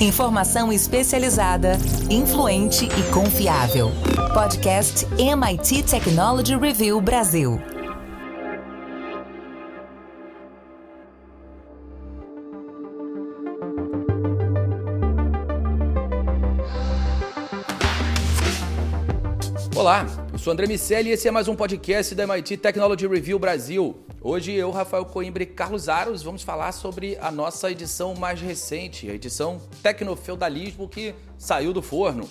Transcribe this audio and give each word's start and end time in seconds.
Informação 0.00 0.72
especializada, 0.72 1.72
influente 2.08 2.86
e 2.86 3.12
confiável. 3.12 3.90
Podcast 4.32 5.06
MIT 5.18 5.82
Technology 5.82 6.56
Review 6.56 6.98
Brasil. 7.02 7.60
Olá, 19.76 20.06
eu 20.32 20.38
sou 20.38 20.52
André 20.52 20.66
Miceli 20.66 21.10
e 21.10 21.12
esse 21.12 21.26
é 21.26 21.30
mais 21.30 21.48
um 21.48 21.56
podcast 21.56 22.14
da 22.14 22.22
MIT 22.22 22.58
Technology 22.58 23.06
Review 23.06 23.38
Brasil. 23.38 23.96
Hoje 24.20 24.52
eu, 24.52 24.70
Rafael 24.70 25.04
Coimbra 25.04 25.42
e 25.42 25.46
Carlos 25.46 25.88
Aros 25.88 26.22
vamos 26.22 26.42
falar 26.42 26.70
sobre 26.72 27.16
a 27.20 27.32
nossa 27.32 27.70
edição 27.70 28.14
mais 28.14 28.40
recente, 28.40 29.10
a 29.10 29.14
edição 29.14 29.60
Tecnofeudalismo 29.82 30.88
que 30.88 31.14
saiu 31.36 31.72
do 31.72 31.82
forno. 31.82 32.28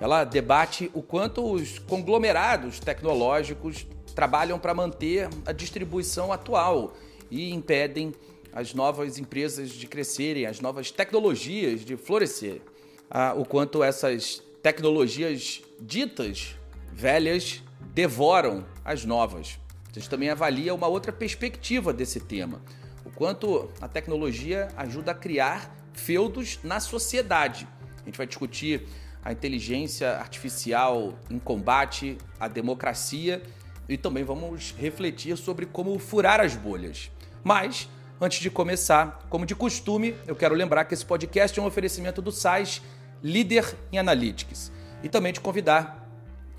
Ela 0.00 0.24
debate 0.24 0.90
o 0.92 1.02
quanto 1.02 1.44
os 1.44 1.78
conglomerados 1.78 2.80
tecnológicos 2.80 3.86
trabalham 4.14 4.58
para 4.58 4.74
manter 4.74 5.28
a 5.46 5.52
distribuição 5.52 6.32
atual 6.32 6.94
e 7.30 7.52
impedem 7.52 8.12
as 8.52 8.74
novas 8.74 9.18
empresas 9.18 9.70
de 9.70 9.86
crescerem, 9.86 10.46
as 10.46 10.60
novas 10.60 10.90
tecnologias 10.90 11.84
de 11.84 11.96
florescer. 11.96 12.60
Ah, 13.08 13.34
o 13.36 13.44
quanto 13.44 13.84
essas 13.84 14.42
tecnologias 14.62 15.62
ditas 15.80 16.56
velhas 16.96 17.62
devoram 17.92 18.64
as 18.82 19.04
novas. 19.04 19.58
Gente 19.92 20.08
também 20.08 20.30
avalia 20.30 20.74
uma 20.74 20.86
outra 20.86 21.12
perspectiva 21.12 21.92
desse 21.92 22.20
tema. 22.20 22.62
O 23.04 23.10
quanto 23.10 23.70
a 23.82 23.86
tecnologia 23.86 24.68
ajuda 24.78 25.10
a 25.10 25.14
criar 25.14 25.76
feudos 25.92 26.58
na 26.64 26.80
sociedade. 26.80 27.68
A 28.00 28.06
gente 28.06 28.16
vai 28.16 28.26
discutir 28.26 28.88
a 29.22 29.30
inteligência 29.30 30.12
artificial 30.16 31.18
em 31.28 31.38
combate 31.38 32.16
à 32.40 32.48
democracia 32.48 33.42
e 33.86 33.98
também 33.98 34.24
vamos 34.24 34.74
refletir 34.78 35.36
sobre 35.36 35.66
como 35.66 35.98
furar 35.98 36.40
as 36.40 36.56
bolhas. 36.56 37.10
Mas, 37.44 37.90
antes 38.18 38.40
de 38.40 38.50
começar, 38.50 39.26
como 39.28 39.44
de 39.44 39.54
costume, 39.54 40.14
eu 40.26 40.34
quero 40.34 40.54
lembrar 40.54 40.86
que 40.86 40.94
esse 40.94 41.04
podcast 41.04 41.58
é 41.58 41.62
um 41.62 41.66
oferecimento 41.66 42.22
do 42.22 42.32
SAIS 42.32 42.80
Líder 43.22 43.76
em 43.92 43.98
Analytics 43.98 44.72
e 45.02 45.10
também 45.10 45.32
te 45.32 45.40
convidar 45.40 46.05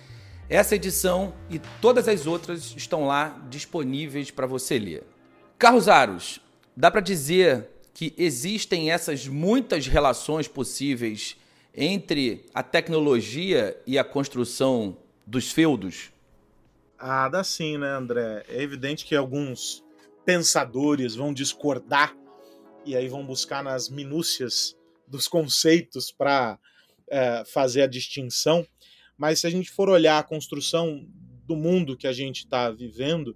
Essa 0.49 0.75
edição 0.75 1.33
e 1.49 1.59
todas 1.81 2.07
as 2.07 2.27
outras 2.27 2.73
estão 2.75 3.07
lá 3.07 3.41
disponíveis 3.49 4.31
para 4.31 4.45
você 4.45 4.77
ler. 4.77 5.03
Carlos 5.57 5.87
Aros, 5.87 6.41
dá 6.75 6.91
para 6.91 7.01
dizer 7.01 7.69
que 7.93 8.13
existem 8.17 8.91
essas 8.91 9.27
muitas 9.27 9.87
relações 9.87 10.47
possíveis 10.47 11.37
entre 11.75 12.45
a 12.53 12.61
tecnologia 12.61 13.75
e 13.87 13.97
a 13.97 14.03
construção 14.03 14.97
dos 15.25 15.51
feudos? 15.51 16.11
Ah, 16.99 17.27
dá 17.29 17.43
sim, 17.43 17.77
né, 17.77 17.89
André? 17.89 18.43
É 18.47 18.61
evidente 18.61 19.05
que 19.05 19.15
alguns 19.15 19.83
pensadores 20.25 21.15
vão 21.15 21.33
discordar 21.33 22.15
e 22.85 22.95
aí 22.95 23.07
vão 23.07 23.25
buscar 23.25 23.63
nas 23.63 23.89
minúcias 23.89 24.75
dos 25.07 25.27
conceitos 25.27 26.11
para 26.11 26.59
é, 27.09 27.43
fazer 27.45 27.83
a 27.83 27.87
distinção. 27.87 28.65
Mas 29.17 29.39
se 29.39 29.47
a 29.47 29.49
gente 29.49 29.69
for 29.69 29.89
olhar 29.89 30.19
a 30.19 30.23
construção 30.23 31.05
do 31.45 31.55
mundo 31.55 31.97
que 31.97 32.07
a 32.07 32.13
gente 32.13 32.39
está 32.39 32.69
vivendo, 32.71 33.35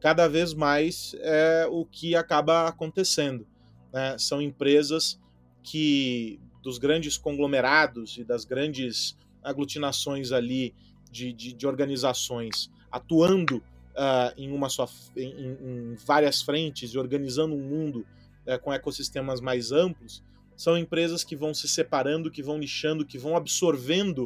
cada 0.00 0.28
vez 0.28 0.54
mais 0.54 1.14
é 1.20 1.66
o 1.70 1.84
que 1.84 2.14
acaba 2.14 2.68
acontecendo. 2.68 3.46
Né? 3.92 4.16
São 4.18 4.40
empresas 4.40 5.18
que, 5.62 6.40
dos 6.62 6.78
grandes 6.78 7.16
conglomerados 7.16 8.16
e 8.16 8.24
das 8.24 8.44
grandes 8.44 9.16
aglutinações 9.42 10.32
ali 10.32 10.74
de, 11.10 11.32
de, 11.32 11.52
de 11.52 11.66
organizações 11.66 12.70
atuando 12.90 13.56
uh, 13.56 14.32
em, 14.36 14.50
uma 14.52 14.68
só, 14.68 14.88
em, 15.16 15.30
em 15.30 15.94
várias 16.06 16.42
frentes 16.42 16.92
e 16.92 16.98
organizando 16.98 17.54
um 17.54 17.62
mundo 17.62 18.06
é, 18.48 18.58
com 18.58 18.72
ecossistemas 18.72 19.40
mais 19.40 19.70
amplos, 19.70 20.24
são 20.56 20.76
empresas 20.76 21.22
que 21.22 21.36
vão 21.36 21.54
se 21.54 21.68
separando, 21.68 22.30
que 22.30 22.42
vão 22.42 22.58
nichando, 22.58 23.06
que 23.06 23.18
vão 23.18 23.36
absorvendo 23.36 24.24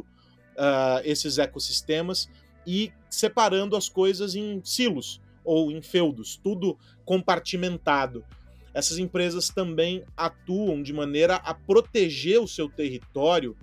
uh, 0.53 1.03
esses 1.05 1.37
ecossistemas 1.37 2.31
e 2.67 2.91
separando 3.11 3.77
as 3.77 3.89
coisas 3.89 4.35
em 4.35 4.63
silos 4.65 5.21
ou 5.45 5.71
em 5.71 5.83
feudos, 5.83 6.41
tudo 6.43 6.79
compartimentado. 7.05 8.25
Essas 8.73 8.97
empresas 8.97 9.49
também 9.49 10.05
atuam 10.17 10.83
de 10.83 10.93
maneira 10.93 11.37
a 11.37 11.53
proteger 11.53 12.41
o 12.41 12.49
seu 12.49 12.69
território 12.69 13.57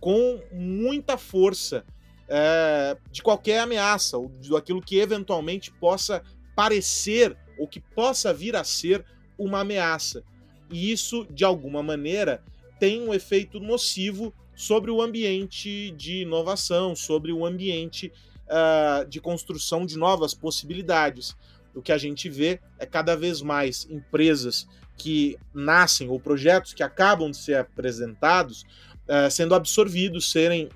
com 0.00 0.40
muita 0.52 1.18
força 1.18 1.84
é, 2.28 2.96
de 3.10 3.22
qualquer 3.22 3.60
ameaça, 3.60 4.16
ou 4.16 4.30
daquilo 4.50 4.80
que 4.80 4.98
eventualmente 4.98 5.70
possa 5.72 6.22
parecer 6.54 7.36
ou 7.58 7.68
que 7.68 7.80
possa 7.80 8.32
vir 8.32 8.56
a 8.56 8.64
ser 8.64 9.04
uma 9.38 9.60
ameaça. 9.60 10.22
E 10.70 10.90
isso, 10.90 11.26
de 11.30 11.44
alguma 11.44 11.82
maneira, 11.82 12.42
tem 12.78 13.00
um 13.02 13.14
efeito 13.14 13.60
nocivo 13.60 14.32
sobre 14.54 14.90
o 14.90 15.02
ambiente 15.02 15.90
de 15.92 16.22
inovação, 16.22 16.94
sobre 16.94 17.32
o 17.32 17.44
ambiente 17.44 18.12
uh, 18.46 19.06
de 19.08 19.20
construção 19.20 19.84
de 19.84 19.98
novas 19.98 20.34
possibilidades. 20.34 21.36
O 21.74 21.82
que 21.82 21.92
a 21.92 21.98
gente 21.98 22.28
vê 22.28 22.60
é 22.78 22.86
cada 22.86 23.16
vez 23.16 23.42
mais 23.42 23.86
empresas 23.90 24.66
que 24.96 25.36
nascem 25.52 26.08
ou 26.08 26.20
projetos 26.20 26.72
que 26.72 26.82
acabam 26.82 27.30
de 27.30 27.36
ser 27.36 27.56
apresentados 27.56 28.64
uh, 29.08 29.30
sendo 29.30 29.54
absorvidos, 29.54 30.30
serem 30.30 30.68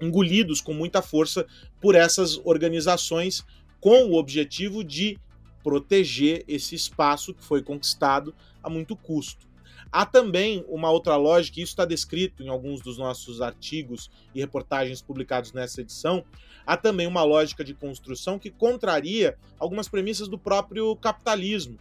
engolidos 0.00 0.60
com 0.60 0.74
muita 0.74 1.00
força 1.00 1.46
por 1.80 1.94
essas 1.94 2.38
organizações 2.44 3.44
com 3.80 4.04
o 4.04 4.14
objetivo 4.14 4.84
de 4.84 5.18
proteger 5.62 6.44
esse 6.46 6.74
espaço 6.74 7.34
que 7.34 7.44
foi 7.44 7.62
conquistado 7.62 8.34
a 8.62 8.68
muito 8.68 8.96
custo. 8.96 9.46
Há 9.90 10.06
também 10.06 10.64
uma 10.68 10.90
outra 10.90 11.16
lógica, 11.16 11.60
e 11.60 11.62
isso 11.62 11.72
está 11.72 11.84
descrito 11.84 12.42
em 12.42 12.48
alguns 12.48 12.80
dos 12.80 12.96
nossos 12.96 13.42
artigos 13.42 14.10
e 14.34 14.40
reportagens 14.40 15.02
publicados 15.02 15.52
nessa 15.52 15.82
edição. 15.82 16.24
Há 16.64 16.78
também 16.78 17.06
uma 17.06 17.22
lógica 17.22 17.62
de 17.62 17.74
construção 17.74 18.38
que 18.38 18.50
contraria 18.50 19.36
algumas 19.58 19.88
premissas 19.88 20.28
do 20.28 20.38
próprio 20.38 20.96
capitalismo. 20.96 21.76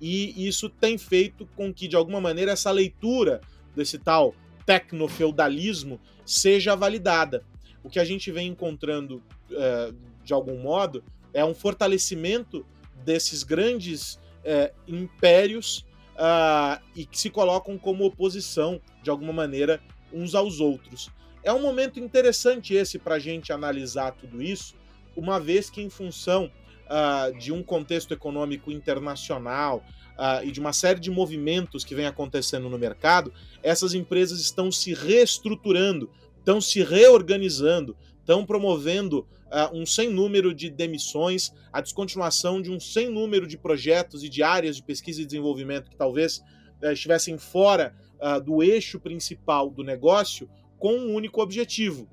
E 0.00 0.48
isso 0.48 0.70
tem 0.70 0.96
feito 0.96 1.46
com 1.54 1.72
que, 1.72 1.86
de 1.86 1.96
alguma 1.96 2.20
maneira, 2.20 2.52
essa 2.52 2.70
leitura 2.70 3.42
desse 3.76 3.98
tal 3.98 4.34
tecnofeudalismo 4.64 6.00
seja 6.24 6.74
validada. 6.74 7.44
O 7.82 7.90
que 7.90 7.98
a 8.00 8.04
gente 8.04 8.32
vem 8.32 8.48
encontrando, 8.48 9.22
eh, 9.50 9.92
de 10.24 10.32
algum 10.32 10.58
modo, 10.58 11.04
é 11.34 11.44
um 11.44 11.54
fortalecimento 11.54 12.64
desses 13.04 13.42
grandes 13.42 14.18
é, 14.44 14.72
impérios 14.86 15.84
uh, 16.20 16.80
e 16.94 17.04
que 17.04 17.18
se 17.18 17.30
colocam 17.30 17.78
como 17.78 18.04
oposição, 18.04 18.80
de 19.02 19.10
alguma 19.10 19.32
maneira, 19.32 19.80
uns 20.12 20.34
aos 20.34 20.60
outros. 20.60 21.10
É 21.42 21.52
um 21.52 21.62
momento 21.62 21.98
interessante 21.98 22.74
esse 22.74 22.98
para 22.98 23.14
a 23.14 23.18
gente 23.18 23.52
analisar 23.52 24.12
tudo 24.12 24.42
isso, 24.42 24.74
uma 25.16 25.40
vez 25.40 25.70
que, 25.70 25.80
em 25.80 25.88
função 25.88 26.50
uh, 26.86 27.36
de 27.38 27.52
um 27.52 27.62
contexto 27.62 28.12
econômico 28.12 28.70
internacional 28.70 29.82
uh, 30.18 30.44
e 30.44 30.50
de 30.50 30.60
uma 30.60 30.72
série 30.72 31.00
de 31.00 31.10
movimentos 31.10 31.84
que 31.84 31.94
vem 31.94 32.06
acontecendo 32.06 32.68
no 32.68 32.78
mercado, 32.78 33.32
essas 33.62 33.94
empresas 33.94 34.40
estão 34.40 34.70
se 34.70 34.92
reestruturando, 34.92 36.10
estão 36.38 36.60
se 36.60 36.82
reorganizando, 36.82 37.96
estão 38.30 38.46
promovendo 38.46 39.26
uh, 39.46 39.76
um 39.76 39.84
sem 39.84 40.08
número 40.08 40.54
de 40.54 40.70
demissões, 40.70 41.52
a 41.72 41.80
descontinuação 41.80 42.62
de 42.62 42.70
um 42.70 42.78
sem 42.78 43.10
número 43.10 43.44
de 43.44 43.58
projetos 43.58 44.22
e 44.22 44.28
de 44.28 44.40
áreas 44.40 44.76
de 44.76 44.84
pesquisa 44.84 45.20
e 45.20 45.26
desenvolvimento 45.26 45.90
que 45.90 45.96
talvez 45.96 46.38
uh, 46.80 46.92
estivessem 46.92 47.36
fora 47.36 47.92
uh, 48.20 48.40
do 48.40 48.62
eixo 48.62 49.00
principal 49.00 49.68
do 49.68 49.82
negócio, 49.82 50.48
com 50.78 50.94
um 50.94 51.12
único 51.12 51.42
objetivo: 51.42 52.08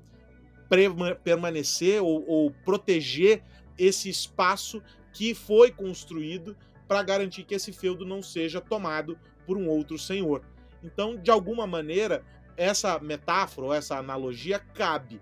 permanecer 1.22 2.02
ou, 2.02 2.28
ou 2.28 2.50
proteger 2.64 3.44
esse 3.78 4.10
espaço 4.10 4.82
que 5.12 5.34
foi 5.34 5.70
construído 5.70 6.56
para 6.88 7.00
garantir 7.04 7.44
que 7.44 7.54
esse 7.54 7.72
feudo 7.72 8.04
não 8.04 8.24
seja 8.24 8.60
tomado 8.60 9.16
por 9.46 9.56
um 9.56 9.68
outro 9.68 9.96
senhor. 9.96 10.42
Então, 10.82 11.16
de 11.16 11.30
alguma 11.30 11.64
maneira, 11.64 12.24
essa 12.56 12.98
metáfora 12.98 13.76
essa 13.76 13.96
analogia 13.96 14.58
cabe. 14.58 15.20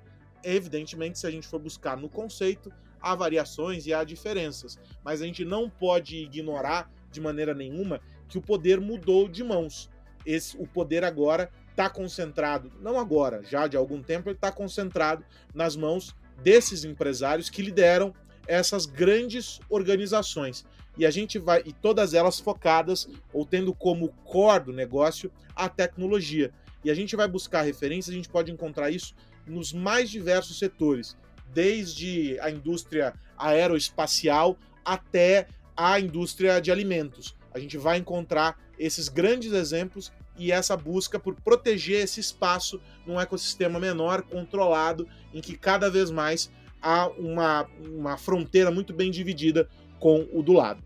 Evidentemente, 0.49 1.19
se 1.19 1.27
a 1.27 1.31
gente 1.31 1.49
for 1.49 1.59
buscar 1.59 1.97
no 1.97 2.09
conceito, 2.09 2.73
há 3.01 3.17
variações 3.17 3.85
e 3.85 3.93
há 3.93 4.05
diferenças, 4.05 4.79
mas 5.03 5.21
a 5.21 5.27
gente 5.27 5.45
não 5.45 5.69
pode 5.69 6.19
ignorar 6.19 6.89
de 7.11 7.21
maneira 7.21 7.53
nenhuma 7.53 8.01
que 8.29 8.39
o 8.39 8.41
poder 8.41 8.81
mudou 8.81 9.29
de 9.29 9.43
mãos. 9.43 9.91
Esse, 10.25 10.57
o 10.57 10.65
poder 10.65 11.03
agora 11.03 11.51
está 11.69 11.91
concentrado, 11.91 12.71
não 12.81 12.97
agora, 12.97 13.43
já 13.43 13.67
de 13.67 13.77
algum 13.77 14.01
tempo, 14.01 14.29
ele 14.29 14.37
está 14.37 14.53
concentrado 14.53 15.25
nas 15.53 15.75
mãos 15.75 16.15
desses 16.41 16.85
empresários 16.85 17.51
que 17.51 17.61
lideram 17.61 18.15
essas 18.47 18.87
grandes 18.87 19.59
organizações. 19.69 20.65
E 20.97 21.05
a 21.05 21.11
gente 21.11 21.41
vai, 21.41 21.61
e 21.67 21.73
todas 21.73 22.15
elas 22.15 22.39
focadas 22.39 23.09
ou 23.33 23.45
tendo 23.45 23.75
como 23.75 24.13
core 24.25 24.67
do 24.67 24.73
negócio 24.73 25.29
a 25.57 25.69
tecnologia. 25.69 26.53
E 26.85 26.91
a 26.91 26.95
gente 26.95 27.17
vai 27.17 27.27
buscar 27.27 27.63
referências, 27.63 28.15
a 28.15 28.17
gente 28.17 28.29
pode 28.29 28.53
encontrar 28.53 28.91
isso 28.91 29.13
nos 29.47 29.73
mais 29.73 30.11
diversos 30.11 30.59
setores, 30.59 31.17
desde 31.53 32.39
a 32.41 32.51
indústria 32.51 33.15
aeroespacial 33.39 34.57
até 34.85 35.47
a 35.77 36.01
indústria 36.01 36.61
de 36.61 36.71
alimentos. 36.71 37.37
A 37.53 37.59
gente 37.59 37.77
vai 37.77 37.99
encontrar 37.99 38.59
esses 38.79 39.09
grandes 39.09 39.53
exemplos 39.53 40.13
e 40.39 40.53
essa 40.53 40.77
busca 40.77 41.19
por 41.19 41.35
proteger 41.35 42.05
esse 42.05 42.21
espaço 42.21 42.81
num 43.07 43.21
ecossistema 43.21 43.81
menor, 43.81 44.23
controlado, 44.23 45.09
em 45.33 45.41
que 45.41 45.57
cada 45.57 45.91
vez 45.91 46.11
mais 46.11 46.51
há 46.83 47.09
uma, 47.09 47.67
uma 47.81 48.17
fronteira 48.17 48.71
muito 48.71 48.93
bem 48.93 49.11
dividida 49.11 49.69
com 49.99 50.29
o 50.33 50.43
do 50.43 50.53
lado. 50.53 50.83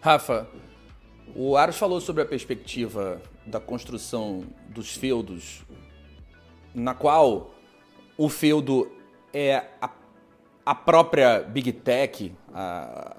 Rafa, 0.00 0.48
o 1.34 1.56
Aros 1.56 1.76
falou 1.76 2.00
sobre 2.00 2.22
a 2.22 2.26
perspectiva 2.26 3.20
da 3.46 3.60
construção 3.60 4.44
dos 4.68 4.96
feudos, 4.96 5.62
na 6.74 6.94
qual 6.94 7.54
o 8.16 8.28
feudo 8.28 8.90
é 9.32 9.64
a, 9.80 9.90
a 10.64 10.74
própria 10.74 11.40
Big 11.40 11.72
Tech, 11.72 12.32
a, 12.54 13.16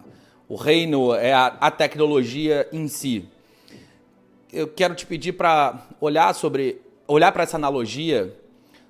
o 0.47 0.55
reino 0.55 1.13
é 1.13 1.33
a, 1.33 1.47
a 1.47 1.71
tecnologia 1.71 2.67
em 2.71 2.87
si. 2.87 3.27
Eu 4.51 4.67
quero 4.67 4.93
te 4.95 5.05
pedir 5.05 5.33
para 5.33 5.87
olhar 5.99 6.33
sobre 6.35 6.81
olhar 7.07 7.31
para 7.31 7.43
essa 7.43 7.57
analogia 7.57 8.37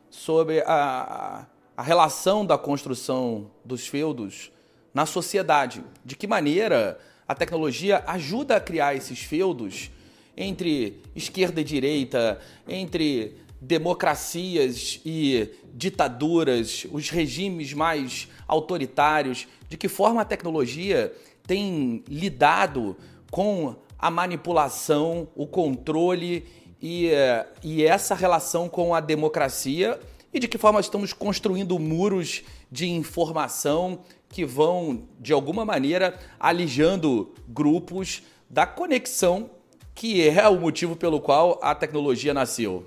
sobre 0.10 0.62
a, 0.62 1.46
a 1.76 1.82
relação 1.82 2.46
da 2.46 2.58
construção 2.58 3.50
dos 3.66 3.88
feudos 3.88 4.52
na 4.94 5.06
sociedade. 5.06 5.84
De 6.06 6.16
que 6.16 6.28
maneira 6.28 7.00
a 7.28 7.34
tecnologia 7.34 8.04
ajuda 8.06 8.58
a 8.58 8.60
criar 8.60 8.96
esses 8.96 9.20
feudos 9.20 9.90
entre 10.36 11.02
esquerda 11.16 11.62
e 11.62 11.64
direita, 11.64 12.40
entre 12.68 13.38
democracias 13.64 15.00
e 15.06 15.50
ditaduras, 15.74 16.86
os 16.92 17.10
regimes 17.10 17.74
mais 17.74 18.28
autoritários, 18.48 19.48
de 19.70 19.78
que 19.78 19.88
forma 19.88 20.22
a 20.22 20.26
tecnologia 20.26 21.14
tem 21.48 22.04
lidado 22.08 22.96
com 23.32 23.76
a 23.98 24.12
manipulação, 24.12 25.30
o 25.34 25.48
controle 25.48 26.46
e, 26.82 27.08
eh, 27.08 27.48
e 27.64 27.84
essa 27.84 28.14
relação 28.14 28.68
com 28.68 28.94
a 28.94 29.00
democracia 29.00 30.00
e 30.34 30.40
de 30.40 30.48
que 30.48 30.58
forma 30.58 30.80
estamos 30.82 31.14
construindo 31.14 31.80
muros 31.80 32.44
de 32.70 32.90
informação 32.90 34.00
que 34.28 34.44
vão, 34.44 35.08
de 35.20 35.32
alguma 35.32 35.64
maneira, 35.64 36.20
alijando 36.40 37.34
grupos 37.48 38.24
da 38.50 38.66
conexão 38.66 39.50
que 39.96 40.28
é 40.28 40.48
o 40.50 40.60
motivo 40.60 40.96
pelo 40.96 41.22
qual 41.22 41.60
a 41.62 41.74
tecnologia 41.74 42.34
nasceu. 42.34 42.86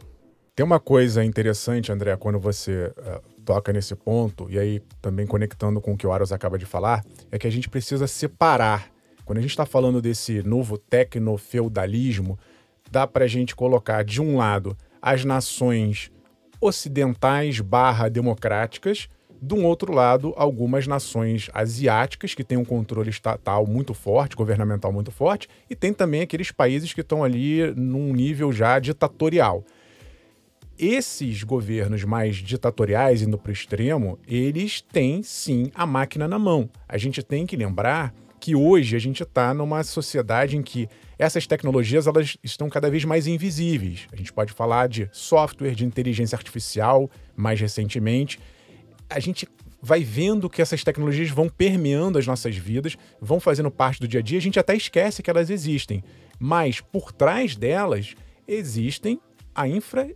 Tem 0.56 0.64
uma 0.64 0.80
coisa 0.80 1.22
interessante, 1.22 1.92
André, 1.92 2.16
quando 2.16 2.40
você 2.40 2.90
uh, 2.96 3.42
toca 3.44 3.74
nesse 3.74 3.94
ponto, 3.94 4.46
e 4.48 4.58
aí 4.58 4.80
também 5.02 5.26
conectando 5.26 5.82
com 5.82 5.92
o 5.92 5.96
que 5.98 6.06
o 6.06 6.12
Aros 6.12 6.32
acaba 6.32 6.56
de 6.56 6.64
falar, 6.64 7.04
é 7.30 7.38
que 7.38 7.46
a 7.46 7.50
gente 7.50 7.68
precisa 7.68 8.06
separar. 8.06 8.90
Quando 9.26 9.36
a 9.36 9.42
gente 9.42 9.50
está 9.50 9.66
falando 9.66 10.00
desse 10.00 10.42
novo 10.42 10.78
tecnofeudalismo, 10.78 12.38
dá 12.90 13.06
para 13.06 13.26
a 13.26 13.28
gente 13.28 13.54
colocar, 13.54 14.02
de 14.02 14.22
um 14.22 14.38
lado, 14.38 14.74
as 15.02 15.26
nações 15.26 16.10
ocidentais 16.58 17.60
barra 17.60 18.08
democráticas, 18.08 19.10
de 19.42 19.52
um 19.52 19.66
outro 19.66 19.92
lado, 19.92 20.32
algumas 20.38 20.86
nações 20.86 21.50
asiáticas 21.52 22.34
que 22.34 22.42
têm 22.42 22.56
um 22.56 22.64
controle 22.64 23.10
estatal 23.10 23.66
muito 23.66 23.92
forte, 23.92 24.34
governamental 24.34 24.90
muito 24.90 25.10
forte, 25.10 25.50
e 25.68 25.76
tem 25.76 25.92
também 25.92 26.22
aqueles 26.22 26.50
países 26.50 26.94
que 26.94 27.02
estão 27.02 27.22
ali 27.22 27.74
num 27.76 28.14
nível 28.14 28.50
já 28.50 28.78
ditatorial. 28.78 29.62
Esses 30.78 31.42
governos 31.42 32.04
mais 32.04 32.36
ditatoriais, 32.36 33.22
indo 33.22 33.38
para 33.38 33.48
o 33.48 33.52
extremo, 33.52 34.18
eles 34.28 34.82
têm 34.82 35.22
sim 35.22 35.70
a 35.74 35.86
máquina 35.86 36.28
na 36.28 36.38
mão. 36.38 36.68
A 36.86 36.98
gente 36.98 37.22
tem 37.22 37.46
que 37.46 37.56
lembrar 37.56 38.14
que 38.38 38.54
hoje 38.54 38.94
a 38.94 38.98
gente 38.98 39.22
está 39.22 39.54
numa 39.54 39.82
sociedade 39.82 40.54
em 40.54 40.62
que 40.62 40.86
essas 41.18 41.46
tecnologias 41.46 42.06
elas 42.06 42.36
estão 42.44 42.68
cada 42.68 42.90
vez 42.90 43.06
mais 43.06 43.26
invisíveis. 43.26 44.06
A 44.12 44.16
gente 44.16 44.30
pode 44.30 44.52
falar 44.52 44.86
de 44.86 45.08
software, 45.12 45.74
de 45.74 45.86
inteligência 45.86 46.36
artificial, 46.36 47.10
mais 47.34 47.58
recentemente. 47.58 48.38
A 49.08 49.18
gente 49.18 49.48
vai 49.80 50.04
vendo 50.04 50.50
que 50.50 50.60
essas 50.60 50.84
tecnologias 50.84 51.30
vão 51.30 51.48
permeando 51.48 52.18
as 52.18 52.26
nossas 52.26 52.54
vidas, 52.54 52.98
vão 53.18 53.40
fazendo 53.40 53.70
parte 53.70 54.00
do 54.00 54.08
dia 54.08 54.20
a 54.20 54.22
dia, 54.22 54.36
a 54.36 54.42
gente 54.42 54.58
até 54.58 54.76
esquece 54.76 55.22
que 55.22 55.30
elas 55.30 55.48
existem. 55.48 56.04
Mas 56.38 56.82
por 56.82 57.12
trás 57.12 57.56
delas 57.56 58.14
existem 58.46 59.18
a 59.54 59.66
infra, 59.66 60.10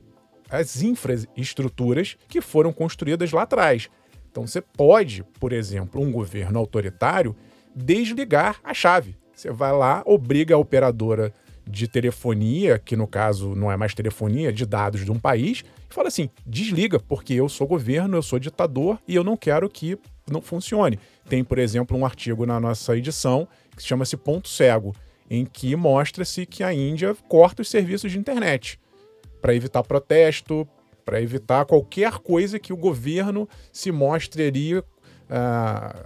as 0.51 0.83
infraestruturas 0.83 2.17
que 2.29 2.41
foram 2.41 2.73
construídas 2.73 3.31
lá 3.33 3.43
atrás. 3.43 3.89
Então 4.31 4.47
você 4.47 4.61
pode, 4.61 5.25
por 5.39 5.53
exemplo, 5.53 6.01
um 6.01 6.11
governo 6.11 6.59
autoritário 6.59 7.35
desligar 7.75 8.61
a 8.63 8.75
chave. 8.75 9.17
Você 9.35 9.51
vai 9.51 9.73
lá, 9.73 10.03
obriga 10.05 10.55
a 10.55 10.59
operadora 10.59 11.33
de 11.67 11.87
telefonia, 11.87 12.79
que 12.79 12.97
no 12.97 13.07
caso 13.07 13.55
não 13.55 13.71
é 13.71 13.77
mais 13.77 13.95
telefonia, 13.95 14.53
de 14.53 14.67
dados 14.67 15.05
de 15.05 15.11
um 15.11 15.19
país, 15.19 15.65
e 15.89 15.95
fala 15.95 16.09
assim: 16.09 16.29
desliga, 16.45 16.99
porque 16.99 17.35
eu 17.35 17.49
sou 17.49 17.67
governo, 17.67 18.17
eu 18.17 18.23
sou 18.23 18.39
ditador 18.39 18.99
e 19.07 19.15
eu 19.15 19.25
não 19.25 19.37
quero 19.37 19.69
que 19.69 19.99
não 20.31 20.43
funcione. 20.43 20.99
Tem, 21.29 21.43
por 21.45 21.59
exemplo, 21.59 21.97
um 21.97 22.05
artigo 22.05 22.45
na 22.45 22.61
nossa 22.61 22.97
edição 22.97 23.49
que 23.77 23.83
chama-se 23.83 24.17
Ponto 24.17 24.49
Cego, 24.49 24.95
em 25.29 25.45
que 25.45 25.75
mostra-se 25.77 26.45
que 26.45 26.63
a 26.63 26.75
Índia 26.75 27.17
corta 27.29 27.63
os 27.63 27.71
serviços 27.71 28.11
de 28.11 28.19
internet 28.19 28.79
para 29.41 29.55
evitar 29.55 29.83
protesto, 29.83 30.67
para 31.05 31.21
evitar 31.21 31.65
qualquer 31.65 32.19
coisa 32.19 32.59
que 32.59 32.73
o 32.73 32.77
governo 32.77 33.49
se 33.73 33.91
mostre 33.91 34.47
ali 34.47 34.79
uh, 34.79 34.85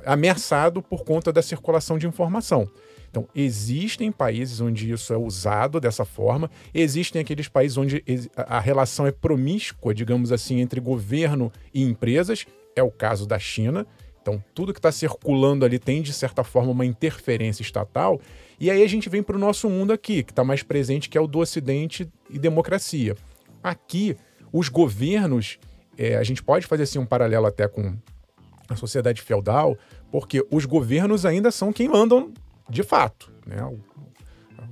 ameaçado 0.05 0.83
por 0.83 1.05
conta 1.05 1.33
da 1.33 1.43
circulação 1.43 1.99
de 1.99 2.07
informação. 2.07 2.71
Então, 3.11 3.29
existem 3.35 4.11
países 4.11 4.61
onde 4.61 4.91
isso 4.91 5.13
é 5.13 5.17
usado 5.17 5.79
dessa 5.79 6.05
forma, 6.05 6.51
existem 6.75 7.23
aqueles 7.23 7.47
países 7.47 7.79
onde 7.79 8.03
a 8.37 8.59
relação 8.59 9.07
é 9.07 9.13
promíscua, 9.13 9.95
digamos 9.95 10.33
assim, 10.33 10.59
entre 10.61 10.81
governo 10.81 11.53
e 11.73 11.85
empresas, 11.85 12.45
é 12.75 12.83
o 12.83 12.91
caso 12.91 13.25
da 13.25 13.39
China. 13.39 13.87
Então, 14.25 14.43
tudo 14.55 14.73
que 14.73 14.79
está 14.79 14.91
circulando 14.91 15.67
ali 15.67 15.79
tem, 15.79 16.01
de 16.01 16.15
certa 16.15 16.43
forma, 16.43 16.71
uma 16.71 16.87
interferência 16.87 17.61
estatal. 17.61 18.19
E 18.59 18.71
aí 18.71 18.83
a 18.83 18.89
gente 18.89 19.11
vem 19.11 19.23
para 19.23 19.37
o 19.37 19.39
nosso 19.39 19.69
mundo 19.69 19.93
aqui, 19.93 20.23
que 20.23 20.33
está 20.33 20.43
mais 20.43 20.63
presente, 20.63 21.11
que 21.11 21.19
é 21.19 21.21
o 21.21 21.27
do 21.27 21.41
Ocidente 21.41 22.11
e 22.31 22.39
democracia. 22.39 23.15
Aqui, 23.63 24.17
os 24.51 24.71
governos, 24.71 25.59
é, 25.99 26.17
a 26.17 26.23
gente 26.23 26.43
pode 26.43 26.67
fazer 26.67 26.85
assim 26.85 26.99
um 26.99 27.05
paralelo 27.05 27.45
até 27.45 27.69
com 27.69 27.95
a 28.67 28.75
sociedade 28.75 29.21
feudal, 29.21 29.77
porque 30.11 30.43
os 30.51 30.65
governos 30.65 31.27
ainda 31.27 31.51
são 31.51 31.71
quem 31.71 31.87
mandam 31.87 32.33
de 32.71 32.83
fato. 32.83 33.31
Né? 33.47 33.59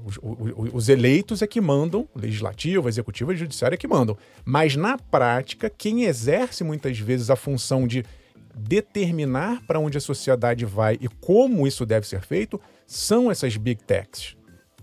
Os, 0.02 0.18
os, 0.22 0.72
os, 0.72 0.88
eleitos 0.88 1.42
é 1.42 1.46
que 1.46 1.60
mandam, 1.60 2.08
legislativo, 2.16 2.88
executivo 2.88 3.34
e 3.34 3.36
judiciário 3.36 3.74
é 3.74 3.78
que 3.78 3.86
mandam. 3.86 4.16
Mas 4.46 4.76
na 4.76 4.96
prática, 4.96 5.68
quem 5.68 6.04
exerce 6.04 6.64
muitas 6.64 6.98
vezes 6.98 7.28
a 7.28 7.36
função 7.36 7.86
de 7.86 8.02
determinar 8.54 9.62
para 9.66 9.78
onde 9.78 9.98
a 9.98 10.00
sociedade 10.00 10.64
vai 10.64 10.98
e 11.00 11.08
como 11.08 11.66
isso 11.66 11.86
deve 11.86 12.06
ser 12.06 12.20
feito 12.20 12.60
são 12.86 13.30
essas 13.30 13.56
big 13.56 13.82
techs, 13.84 14.36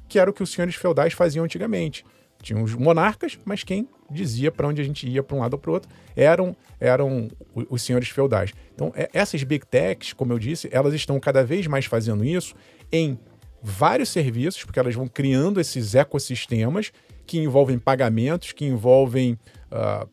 que 0.08 0.18
era 0.18 0.30
o 0.30 0.34
que 0.34 0.44
os 0.44 0.52
senhores 0.52 0.76
feudais 0.76 1.14
faziam 1.14 1.46
antigamente. 1.46 2.04
Tinham 2.42 2.64
os 2.64 2.74
monarcas, 2.74 3.38
mas 3.44 3.64
quem 3.64 3.88
dizia 4.10 4.52
para 4.52 4.68
onde 4.68 4.82
a 4.82 4.86
gente 4.86 5.08
ia 5.08 5.22
para 5.22 5.36
um 5.36 5.42
lado 5.42 5.54
ou 5.54 5.60
para 5.60 5.72
o 5.72 5.74
outro 5.74 5.90
eram, 6.16 6.56
eram 6.80 7.28
os 7.70 7.82
senhores 7.82 8.10
feudais. 8.10 8.54
Então, 8.74 8.94
é, 8.96 9.10
essas 9.14 9.44
big 9.44 9.66
techs, 9.66 10.14
como 10.14 10.32
eu 10.32 10.40
disse, 10.40 10.70
elas 10.72 10.94
estão 10.94 11.20
cada 11.20 11.44
vez 11.44 11.68
mais 11.68 11.86
fazendo 11.86 12.24
isso 12.24 12.56
em 12.92 13.20
vários 13.62 14.10
serviços, 14.10 14.64
porque 14.64 14.80
elas 14.80 14.96
vão 14.96 15.08
criando 15.08 15.60
esses 15.60 15.96
ecossistemas 15.96 16.92
que 17.28 17.38
envolvem 17.38 17.78
pagamentos, 17.78 18.54
que 18.54 18.66
envolvem 18.66 19.38
uh, 19.72 20.10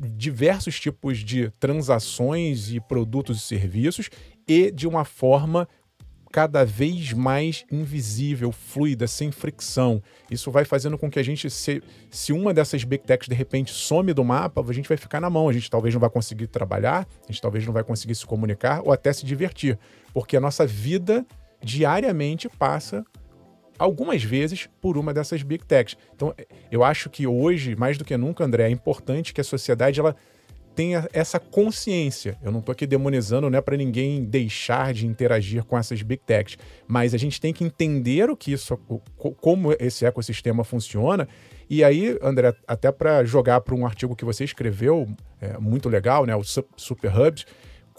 diversos 0.00 0.78
tipos 0.80 1.18
de 1.18 1.50
transações 1.58 2.72
e 2.72 2.80
produtos 2.80 3.38
e 3.38 3.40
serviços 3.40 4.08
e 4.48 4.70
de 4.70 4.86
uma 4.86 5.04
forma 5.04 5.68
cada 6.32 6.64
vez 6.64 7.12
mais 7.12 7.64
invisível, 7.70 8.52
fluida, 8.52 9.06
sem 9.06 9.32
fricção. 9.32 10.00
Isso 10.30 10.50
vai 10.50 10.64
fazendo 10.64 10.96
com 10.96 11.10
que 11.10 11.18
a 11.18 11.22
gente, 11.22 11.50
se, 11.50 11.82
se 12.08 12.32
uma 12.32 12.54
dessas 12.54 12.84
big 12.84 13.04
techs 13.04 13.28
de 13.28 13.34
repente 13.34 13.72
some 13.72 14.12
do 14.12 14.24
mapa, 14.24 14.64
a 14.66 14.72
gente 14.72 14.88
vai 14.88 14.96
ficar 14.96 15.20
na 15.20 15.28
mão. 15.28 15.48
A 15.48 15.52
gente 15.52 15.68
talvez 15.68 15.92
não 15.92 16.00
vai 16.00 16.10
conseguir 16.10 16.46
trabalhar, 16.46 17.06
a 17.28 17.32
gente 17.32 17.42
talvez 17.42 17.66
não 17.66 17.72
vai 17.72 17.82
conseguir 17.82 18.14
se 18.14 18.24
comunicar 18.24 18.80
ou 18.84 18.92
até 18.92 19.12
se 19.12 19.26
divertir, 19.26 19.78
porque 20.14 20.36
a 20.36 20.40
nossa 20.40 20.64
vida 20.64 21.26
diariamente 21.62 22.48
passa 22.48 23.04
algumas 23.80 24.22
vezes 24.22 24.68
por 24.78 24.98
uma 24.98 25.14
dessas 25.14 25.42
big 25.42 25.64
techs. 25.64 25.96
Então, 26.14 26.34
eu 26.70 26.84
acho 26.84 27.08
que 27.08 27.26
hoje, 27.26 27.74
mais 27.74 27.96
do 27.96 28.04
que 28.04 28.14
nunca, 28.14 28.44
André, 28.44 28.64
é 28.64 28.70
importante 28.70 29.32
que 29.32 29.40
a 29.40 29.44
sociedade 29.44 29.98
ela 29.98 30.14
tenha 30.76 31.08
essa 31.14 31.40
consciência. 31.40 32.38
Eu 32.42 32.52
não 32.52 32.60
estou 32.60 32.72
aqui 32.72 32.86
demonizando, 32.86 33.48
não 33.48 33.58
é 33.58 33.62
para 33.62 33.78
ninguém 33.78 34.22
deixar 34.22 34.92
de 34.92 35.06
interagir 35.06 35.64
com 35.64 35.78
essas 35.78 36.02
big 36.02 36.22
techs, 36.24 36.58
mas 36.86 37.14
a 37.14 37.18
gente 37.18 37.40
tem 37.40 37.54
que 37.54 37.64
entender 37.64 38.28
o 38.28 38.36
que 38.36 38.52
isso, 38.52 38.76
como 39.16 39.72
esse 39.80 40.04
ecossistema 40.04 40.62
funciona. 40.62 41.26
E 41.68 41.82
aí, 41.82 42.18
André, 42.22 42.54
até 42.68 42.92
para 42.92 43.24
jogar 43.24 43.62
para 43.62 43.74
um 43.74 43.86
artigo 43.86 44.14
que 44.14 44.26
você 44.26 44.44
escreveu, 44.44 45.06
é, 45.40 45.56
muito 45.56 45.88
legal, 45.88 46.26
né, 46.26 46.36
o 46.36 46.42
Super 46.44 47.18
Hubs, 47.18 47.46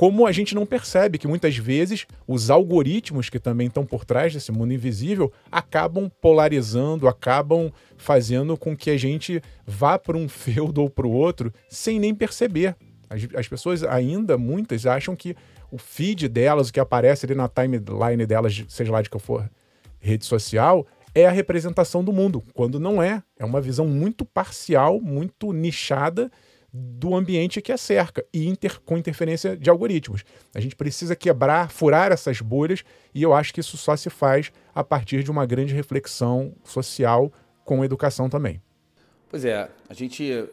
como 0.01 0.25
a 0.25 0.31
gente 0.31 0.55
não 0.55 0.65
percebe 0.65 1.20
que 1.20 1.27
muitas 1.27 1.55
vezes 1.55 2.08
os 2.27 2.50
algoritmos 2.50 3.29
que 3.29 3.38
também 3.38 3.67
estão 3.67 3.86
por 3.86 4.03
trás 4.03 4.34
desse 4.34 4.51
mundo 4.51 4.74
invisível 4.74 5.31
acabam 5.51 6.10
polarizando, 6.20 7.08
acabam 7.08 7.72
fazendo 7.98 8.58
com 8.58 8.75
que 8.75 8.89
a 8.89 8.98
gente 8.98 9.39
vá 9.63 10.00
para 10.00 10.17
um 10.17 10.25
feudo 10.27 10.81
ou 10.81 10.89
para 10.89 11.05
o 11.05 11.12
outro 11.12 11.53
sem 11.70 12.00
nem 12.00 12.15
perceber. 12.15 12.75
As, 13.08 13.27
as, 13.36 13.48
pessoas 13.48 13.84
ainda, 13.84 14.39
muitas, 14.39 14.88
acham 14.88 15.15
que 15.15 15.36
o 15.70 15.77
feed 15.77 16.27
delas, 16.27 16.70
o 16.70 16.74
que 16.74 16.79
aparece 16.79 17.27
ali 17.27 17.36
na 17.36 17.48
timeline 17.48 18.25
delas, 18.25 18.65
seja 18.70 18.91
lá 18.91 19.03
de 19.03 19.10
que 19.12 19.20
for 19.20 19.48
rede 20.00 20.25
social, 20.25 20.84
é 21.13 21.27
a 21.27 21.31
representação 21.31 22.03
do 22.03 22.12
mundo, 22.12 22.43
quando 22.55 22.79
não 22.79 23.03
é. 23.03 23.22
É 23.38 23.46
uma 23.46 23.62
visão 23.62 23.86
muito 23.86 24.25
parcial, 24.25 25.00
muito 25.00 25.53
nichada 25.53 26.31
do 26.73 27.15
ambiente 27.15 27.61
que 27.61 27.71
a 27.71 27.77
cerca 27.77 28.25
e 28.33 28.47
inter, 28.47 28.79
com 28.81 28.97
interferência 28.97 29.57
de 29.57 29.69
algoritmos. 29.69 30.23
A 30.55 30.59
gente 30.59 30.75
precisa 30.75 31.15
quebrar, 31.15 31.69
furar 31.69 32.11
essas 32.11 32.39
bolhas 32.39 32.83
e 33.13 33.21
eu 33.21 33.33
acho 33.33 33.53
que 33.53 33.59
isso 33.59 33.77
só 33.77 33.95
se 33.95 34.09
faz 34.09 34.51
a 34.73 34.83
partir 34.83 35.23
de 35.23 35.31
uma 35.31 35.45
grande 35.45 35.73
reflexão 35.73 36.53
social 36.63 37.31
com 37.65 37.83
educação 37.83 38.29
também. 38.29 38.61
Pois 39.29 39.43
é, 39.43 39.69
a 39.89 39.93
gente 39.93 40.45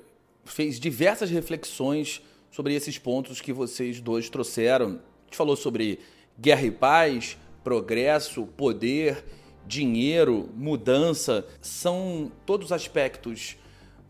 fez 0.45 0.81
diversas 0.81 1.31
reflexões 1.31 2.23
sobre 2.51 2.75
esses 2.75 2.99
pontos 2.99 3.41
que 3.41 3.53
vocês 3.53 4.01
dois 4.01 4.29
trouxeram. 4.29 5.01
A 5.23 5.25
gente 5.27 5.37
falou 5.37 5.57
sobre 5.57 6.01
guerra 6.39 6.63
e 6.63 6.71
paz, 6.71 7.37
progresso, 7.63 8.47
poder, 8.47 9.25
dinheiro, 9.67 10.49
mudança. 10.55 11.47
São 11.61 12.33
todos 12.47 12.73
aspectos 12.73 13.57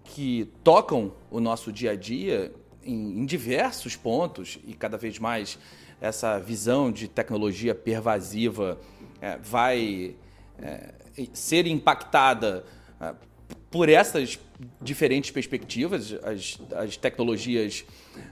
que 0.09 0.51
tocam 0.65 1.13
o 1.31 1.39
nosso 1.39 1.71
dia 1.71 1.93
a 1.93 1.97
dia 1.97 2.53
em, 2.83 3.21
em 3.21 3.27
diversos 3.27 3.95
pontos 3.95 4.59
e 4.67 4.73
cada 4.73 4.97
vez 4.97 5.19
mais 5.19 5.59
essa 6.01 6.39
visão 6.39 6.91
de 6.91 7.09
tecnologia 7.09 7.75
pervasiva 7.75 8.79
é, 9.21 9.37
vai 9.39 10.15
é, 10.59 10.95
ser 11.33 11.67
impactada 11.67 12.65
é, 13.01 13.15
por 13.71 13.89
essas 13.89 14.39
diferentes 14.81 15.31
perspectivas. 15.31 16.15
As, 16.23 16.59
as 16.75 16.97
tecnologias, 16.97 17.85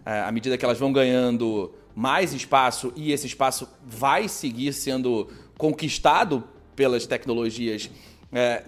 é, 0.05 0.21
à 0.21 0.33
medida 0.33 0.57
que 0.57 0.65
elas 0.65 0.79
vão 0.79 0.93
ganhando 0.93 1.75
mais 1.95 2.33
espaço 2.33 2.93
e 2.97 3.13
esse 3.13 3.27
espaço 3.27 3.69
vai 3.85 4.29
seguir 4.29 4.73
sendo 4.73 5.29
conquistado 5.59 6.45
pelas 6.75 7.07
tecnologias, 7.07 7.91
é, 8.33 8.63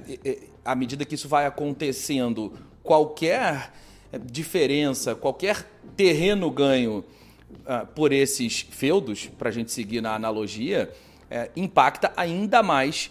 à 0.64 0.74
medida 0.74 1.04
que 1.04 1.14
isso 1.14 1.28
vai 1.28 1.46
acontecendo, 1.46 2.52
qualquer 2.88 3.70
diferença, 4.24 5.14
qualquer 5.14 5.70
terreno 5.94 6.50
ganho 6.50 7.04
uh, 7.50 7.86
por 7.94 8.14
esses 8.14 8.66
feudos, 8.70 9.26
para 9.38 9.50
a 9.50 9.52
gente 9.52 9.70
seguir 9.70 10.00
na 10.00 10.14
analogia, 10.14 10.90
é, 11.30 11.50
impacta 11.54 12.10
ainda 12.16 12.62
mais 12.62 13.10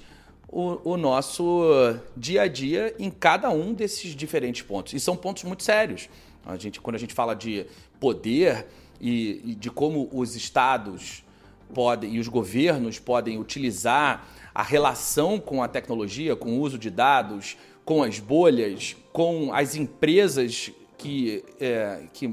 o, 0.49 0.93
o, 0.93 0.97
nosso 0.97 1.95
dia 2.15 2.41
a 2.41 2.47
dia 2.47 2.95
em 2.97 3.11
cada 3.11 3.51
um 3.51 3.71
desses 3.71 4.15
diferentes 4.15 4.63
pontos. 4.63 4.93
E 4.93 4.99
são 4.99 5.15
pontos 5.15 5.43
muito 5.43 5.61
sérios. 5.61 6.09
A 6.43 6.57
gente, 6.57 6.81
quando 6.81 6.95
a 6.95 6.99
gente 6.99 7.13
fala 7.13 7.35
de 7.35 7.67
poder 7.99 8.65
e, 8.99 9.41
e 9.45 9.53
de 9.53 9.69
como 9.69 10.09
os 10.11 10.35
estados 10.35 11.23
podem 11.71 12.15
e 12.15 12.19
os 12.19 12.27
governos 12.27 12.97
podem 12.97 13.37
utilizar 13.37 14.27
a 14.55 14.63
relação 14.63 15.39
com 15.39 15.61
a 15.61 15.67
tecnologia, 15.67 16.35
com 16.35 16.57
o 16.57 16.61
uso 16.61 16.79
de 16.79 16.89
dados, 16.89 17.55
com 17.87 18.03
as 18.03 18.19
bolhas, 18.19 18.97
com 19.13 19.53
as 19.53 19.73
empresas 19.73 20.73
que, 20.97 21.41
é, 21.57 22.03
que 22.11 22.29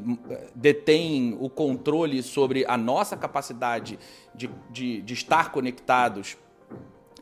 detêm 0.53 1.37
o 1.39 1.49
controle 1.49 2.25
sobre 2.25 2.65
a 2.67 2.77
nossa 2.77 3.17
capacidade 3.17 3.97
de, 4.35 4.51
de, 4.69 5.01
de 5.01 5.15
estar 5.15 5.53
conectados 5.53 6.37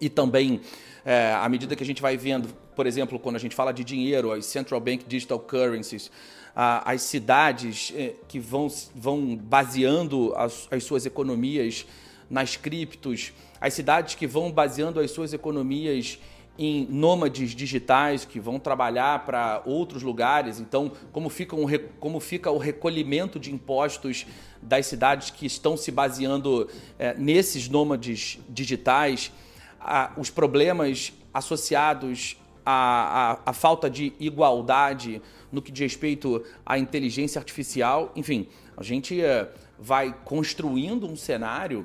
e 0.01 0.09
também, 0.09 0.63
é, 1.05 1.35
à 1.35 1.47
medida 1.47 1.77
que 1.77 1.83
a 1.83 1.87
gente 1.87 2.01
vai 2.01 2.17
vendo, 2.17 2.49
por 2.75 2.87
exemplo, 2.87 3.19
quando 3.19 3.37
a 3.37 3.39
gente 3.39 3.55
fala 3.55 3.71
de 3.71 3.85
dinheiro, 3.85 4.33
as 4.33 4.47
Central 4.47 4.81
Bank 4.81 5.05
Digital 5.07 5.39
Currencies, 5.39 6.11
as 6.57 7.03
cidades 7.03 7.93
é, 7.95 8.15
que 8.27 8.41
vão, 8.41 8.69
vão 8.95 9.37
baseando 9.37 10.35
as, 10.37 10.67
as 10.71 10.85
suas 10.85 11.05
economias 11.05 11.85
nas 12.31 12.57
criptos, 12.57 13.35
as 13.61 13.75
cidades 13.75 14.15
que 14.15 14.27
vão 14.27 14.51
baseando 14.51 15.01
as 15.01 15.11
suas 15.11 15.35
economias 15.35 16.19
em 16.59 16.87
nômades 16.91 17.55
digitais 17.55 18.25
que 18.25 18.39
vão 18.39 18.59
trabalhar 18.59 19.25
para 19.25 19.63
outros 19.65 20.03
lugares. 20.03 20.61
Então, 20.61 20.93
como 21.11 21.29
fica, 21.29 21.57
um, 21.57 21.67
como 21.99 22.21
fica 22.21 22.51
o 22.51 22.59
recolhimento 22.59 23.41
de 23.41 23.53
impostos 23.53 24.27
das 24.61 24.87
cidades 24.87 25.31
que 25.31 25.47
estão 25.47 25.77
se 25.77 25.91
baseando 25.91 26.69
é, 26.99 27.15
nesses 27.15 27.69
nômades 27.69 28.39
digitais, 28.49 29.33
a, 29.81 30.13
os 30.17 30.31
problemas 30.31 31.13
associados 31.33 32.37
à, 32.65 33.33
à, 33.33 33.51
à 33.51 33.53
falta 33.53 33.89
de 33.89 34.13
igualdade 34.21 35.21
no 35.51 35.61
que 35.61 35.73
diz 35.73 35.81
respeito 35.81 36.45
à 36.65 36.79
inteligência 36.79 37.39
artificial. 37.39 38.13
Enfim, 38.15 38.47
a 38.77 38.83
gente 38.83 39.21
é, 39.21 39.51
vai 39.79 40.15
construindo 40.25 41.07
um 41.07 41.17
cenário 41.17 41.85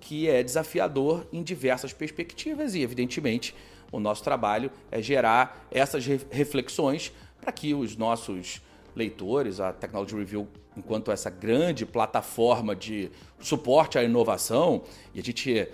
que 0.00 0.28
é 0.28 0.42
desafiador 0.42 1.26
em 1.32 1.42
diversas 1.42 1.92
perspectivas 1.92 2.74
e, 2.74 2.82
evidentemente, 2.82 3.54
o 3.90 3.98
nosso 3.98 4.22
trabalho 4.22 4.70
é 4.90 5.00
gerar 5.00 5.66
essas 5.70 6.04
reflexões 6.30 7.12
para 7.40 7.52
que 7.52 7.74
os 7.74 7.96
nossos 7.96 8.60
leitores, 8.94 9.60
a 9.60 9.72
Technology 9.72 10.16
Review, 10.16 10.48
enquanto 10.76 11.10
essa 11.10 11.30
grande 11.30 11.86
plataforma 11.86 12.74
de 12.74 13.10
suporte 13.40 13.98
à 13.98 14.02
inovação, 14.02 14.82
e 15.14 15.20
a 15.20 15.22
gente 15.22 15.68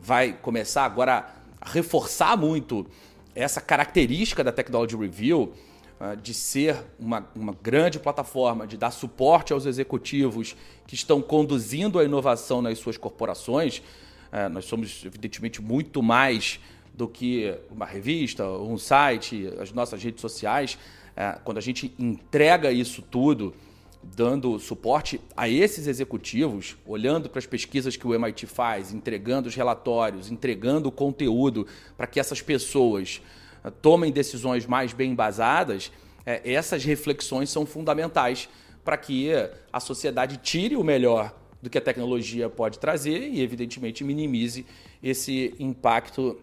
vai 0.00 0.32
começar 0.32 0.84
agora 0.84 1.34
a 1.60 1.68
reforçar 1.68 2.36
muito 2.36 2.86
essa 3.34 3.60
característica 3.60 4.42
da 4.42 4.52
Technology 4.52 4.96
Review 4.96 5.52
ah, 5.98 6.14
de 6.14 6.34
ser 6.34 6.76
uma, 6.98 7.24
uma 7.34 7.56
grande 7.62 7.98
plataforma, 7.98 8.66
de 8.66 8.76
dar 8.76 8.90
suporte 8.90 9.52
aos 9.52 9.66
executivos 9.66 10.56
que 10.86 10.94
estão 10.94 11.22
conduzindo 11.22 11.98
a 11.98 12.04
inovação 12.04 12.60
nas 12.60 12.78
suas 12.78 12.96
corporações. 12.96 13.82
Ah, 14.30 14.48
nós 14.48 14.64
somos, 14.64 15.04
evidentemente, 15.04 15.62
muito 15.62 16.02
mais 16.02 16.58
do 16.94 17.08
que 17.08 17.54
uma 17.70 17.86
revista, 17.86 18.46
um 18.46 18.76
site, 18.76 19.48
as 19.58 19.72
nossas 19.72 20.02
redes 20.02 20.20
sociais. 20.20 20.78
É, 21.16 21.38
quando 21.44 21.58
a 21.58 21.60
gente 21.60 21.94
entrega 21.98 22.70
isso 22.70 23.02
tudo, 23.02 23.54
dando 24.02 24.58
suporte 24.58 25.20
a 25.36 25.48
esses 25.48 25.86
executivos, 25.86 26.76
olhando 26.86 27.28
para 27.28 27.38
as 27.38 27.46
pesquisas 27.46 27.96
que 27.96 28.06
o 28.06 28.14
MIT 28.14 28.46
faz, 28.46 28.92
entregando 28.92 29.48
os 29.48 29.54
relatórios, 29.54 30.30
entregando 30.30 30.88
o 30.88 30.92
conteúdo 30.92 31.66
para 31.96 32.06
que 32.06 32.18
essas 32.18 32.42
pessoas 32.42 33.22
é, 33.64 33.70
tomem 33.70 34.10
decisões 34.10 34.66
mais 34.66 34.92
bem 34.92 35.12
embasadas, 35.12 35.92
é, 36.26 36.52
essas 36.52 36.84
reflexões 36.84 37.50
são 37.50 37.64
fundamentais 37.64 38.48
para 38.84 38.96
que 38.96 39.30
a 39.72 39.78
sociedade 39.78 40.38
tire 40.38 40.76
o 40.76 40.82
melhor 40.82 41.32
do 41.62 41.70
que 41.70 41.78
a 41.78 41.80
tecnologia 41.80 42.50
pode 42.50 42.78
trazer 42.80 43.28
e, 43.28 43.40
evidentemente, 43.40 44.02
minimize 44.02 44.66
esse 45.00 45.54
impacto 45.60 46.36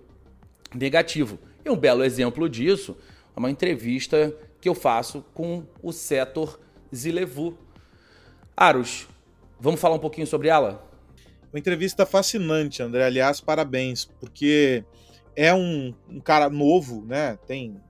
negativo. 0.73 1.39
E 1.63 1.69
um 1.69 1.75
belo 1.75 2.03
exemplo 2.03 2.49
disso 2.49 2.97
é 3.35 3.39
uma 3.39 3.49
entrevista 3.49 4.33
que 4.61 4.67
eu 4.67 4.75
faço 4.75 5.23
com 5.33 5.65
o 5.81 5.91
Setor 5.91 6.59
Zilevu. 6.93 7.57
Aros, 8.55 9.07
vamos 9.59 9.79
falar 9.79 9.95
um 9.95 9.99
pouquinho 9.99 10.27
sobre 10.27 10.49
ela? 10.49 10.85
Uma 11.51 11.59
entrevista 11.59 12.05
fascinante, 12.05 12.83
André. 12.83 13.05
Aliás, 13.05 13.41
parabéns, 13.41 14.05
porque 14.05 14.83
é 15.35 15.53
um, 15.53 15.93
um 16.07 16.19
cara 16.19 16.49
novo, 16.49 17.05
né? 17.05 17.37
Tem 17.47 17.81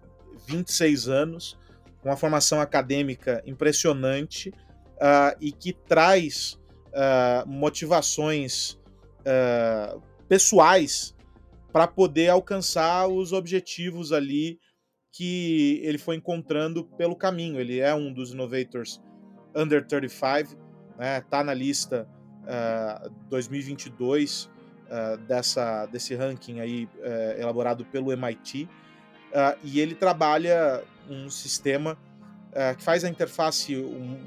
26 0.47 1.07
anos, 1.07 1.57
com 2.01 2.09
uma 2.09 2.15
formação 2.15 2.61
acadêmica 2.61 3.43
impressionante 3.45 4.49
uh, 4.49 5.35
e 5.41 5.51
que 5.51 5.73
traz 5.73 6.57
uh, 6.87 7.47
motivações 7.47 8.77
uh, 9.21 10.01
pessoais 10.27 11.15
para 11.71 11.87
poder 11.87 12.29
alcançar 12.29 13.07
os 13.07 13.31
objetivos 13.33 14.11
ali 14.11 14.59
que 15.11 15.81
ele 15.83 15.97
foi 15.97 16.15
encontrando 16.15 16.83
pelo 16.97 17.15
caminho. 17.15 17.59
Ele 17.59 17.79
é 17.79 17.93
um 17.93 18.13
dos 18.13 18.33
innovators 18.33 19.01
under 19.55 19.85
35, 19.85 20.55
né? 20.97 21.21
Tá 21.21 21.43
na 21.43 21.53
lista 21.53 22.07
uh, 22.43 23.09
2022 23.29 24.45
uh, 24.45 25.17
dessa 25.27 25.85
desse 25.87 26.15
ranking 26.15 26.59
aí 26.59 26.85
uh, 26.85 27.39
elaborado 27.39 27.85
pelo 27.85 28.11
MIT 28.11 28.67
uh, 29.29 29.57
e 29.63 29.79
ele 29.79 29.95
trabalha 29.95 30.83
um 31.09 31.29
sistema 31.29 31.97
uh, 32.49 32.75
que 32.77 32.83
faz 32.83 33.03
a 33.03 33.09
interface 33.09 33.75
um, 33.77 34.17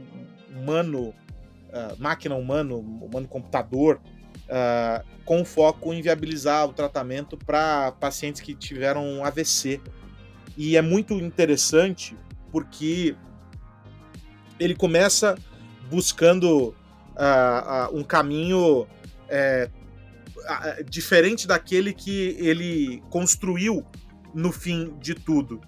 humano, 0.51 1.09
uh, 1.09 1.97
máquina 1.99 2.35
humano, 2.35 2.79
humano 2.79 3.29
computador, 3.29 4.01
uh, 4.49 5.05
com 5.25 5.45
foco 5.45 5.93
em 5.93 6.03
viabilizar 6.03 6.67
o 6.67 6.73
tratamento 6.73 7.37
para 7.37 7.93
pacientes 7.93 8.41
que 8.41 8.55
tiveram 8.55 9.25
AVC. 9.25 9.81
E 10.57 10.77
é 10.77 10.83
muito 10.83 11.15
interessante 11.15 12.17
porque 12.51 13.17
ele 14.61 14.75
começa 14.75 15.37
buscando 15.91 16.69
uh, 16.69 17.97
um 17.97 18.03
caminho 18.03 18.87
é, 19.29 19.69
diferente 20.89 21.47
daquele 21.47 21.93
que 21.93 22.37
ele 22.39 23.03
construiu 23.09 23.85
no 24.35 24.53
fim 24.53 24.95
de 25.01 25.15
tudo. 25.15 25.61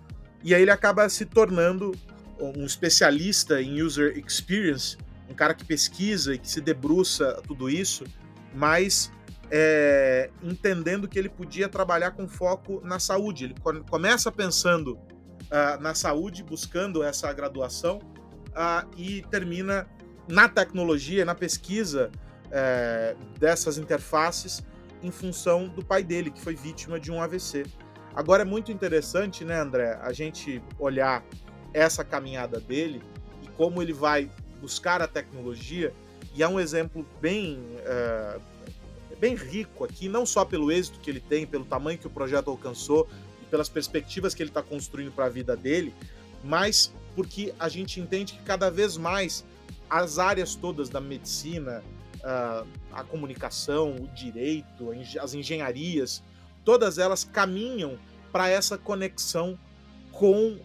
E 0.43 0.55
aí 0.55 0.63
ele 0.63 0.71
acaba 0.71 1.09
se 1.09 1.25
tornando 1.25 1.93
um 2.39 2.65
especialista 2.65 3.63
em 3.63 3.83
user 3.83 4.19
experience, 4.19 4.97
um 5.31 5.35
cara 5.35 5.55
que 5.55 5.65
pesquisa 5.65 6.35
e 6.35 6.39
que 6.39 6.49
se 6.49 6.61
debruça 6.61 7.41
tudo 7.47 7.71
isso, 7.71 8.05
mas 8.55 9.13
é, 9.51 10.31
entendendo 10.43 11.07
que 11.09 11.19
ele 11.19 11.29
podia 11.29 11.69
trabalhar 11.69 12.13
com 12.13 12.27
foco 12.29 12.81
na 12.85 12.99
saúde. 12.99 13.45
Ele 13.45 13.55
começa 13.89 14.33
pensando 14.33 14.95
uh, 14.95 15.81
na 15.81 15.95
saúde, 15.95 16.43
buscando 16.43 17.03
essa 17.03 17.33
graduação, 17.33 17.99
uh, 18.49 18.89
e 18.97 19.23
termina 19.31 19.87
na 20.29 20.49
tecnologia, 20.49 21.25
na 21.25 21.35
pesquisa 21.35 22.11
uh, 22.47 23.39
dessas 23.39 23.79
interfaces, 23.79 24.65
em 25.03 25.11
função 25.11 25.69
do 25.69 25.85
pai 25.85 26.03
dele, 26.03 26.31
que 26.31 26.41
foi 26.41 26.55
vítima 26.55 26.99
de 26.99 27.13
um 27.13 27.21
AVC. 27.21 27.67
Agora 28.15 28.43
é 28.43 28.45
muito 28.45 28.73
interessante, 28.73 29.45
né, 29.45 29.61
André, 29.61 29.99
a 30.01 30.13
gente 30.13 30.63
olhar 30.79 31.23
essa 31.73 32.05
caminhada 32.05 32.61
dele 32.61 33.03
e 33.43 33.49
como 33.49 33.83
ele 33.83 33.93
vai 33.93 34.31
buscar 34.61 35.03
a 35.03 35.09
tecnologia, 35.09 35.93
e 36.35 36.43
é 36.43 36.49
um 36.49 36.59
exemplo 36.59 37.07
bem, 37.21 37.59
uh, 37.59 38.41
bem 39.21 39.35
rico 39.35 39.85
aqui, 39.85 40.09
não 40.09 40.27
só 40.27 40.45
pelo 40.45 40.73
êxito 40.73 40.99
que 40.99 41.09
ele 41.09 41.21
tem, 41.21 41.47
pelo 41.47 41.65
tamanho 41.65 41.97
que 41.97 42.07
o 42.07 42.11
projeto 42.11 42.51
alcançou 42.51 43.09
e 43.41 43.47
pelas 43.47 43.69
perspectivas 43.69 44.35
que 44.35 44.43
ele 44.43 44.51
está 44.51 44.63
construindo 44.63 45.13
para 45.13 45.27
a 45.27 45.29
vida 45.29 45.57
dele, 45.57 45.95
mas 46.43 46.93
porque 47.15 47.55
a 47.59 47.69
gente 47.69 48.01
entende 48.01 48.33
que 48.35 48.43
cada 48.43 48.69
vez 48.71 48.97
mais 48.97 49.45
as 49.89 50.19
áreas 50.19 50.57
todas 50.57 50.89
da 50.89 51.01
medicina, 51.01 51.85
a 52.93 53.05
comunicação, 53.05 53.95
o 53.97 54.09
direito, 54.09 54.91
as 55.21 55.35
engenharias, 55.35 56.23
todas 56.65 56.99
elas 56.99 57.23
caminham 57.23 57.99
para 58.33 58.49
essa 58.49 58.77
conexão 58.77 59.59
com 60.11 60.59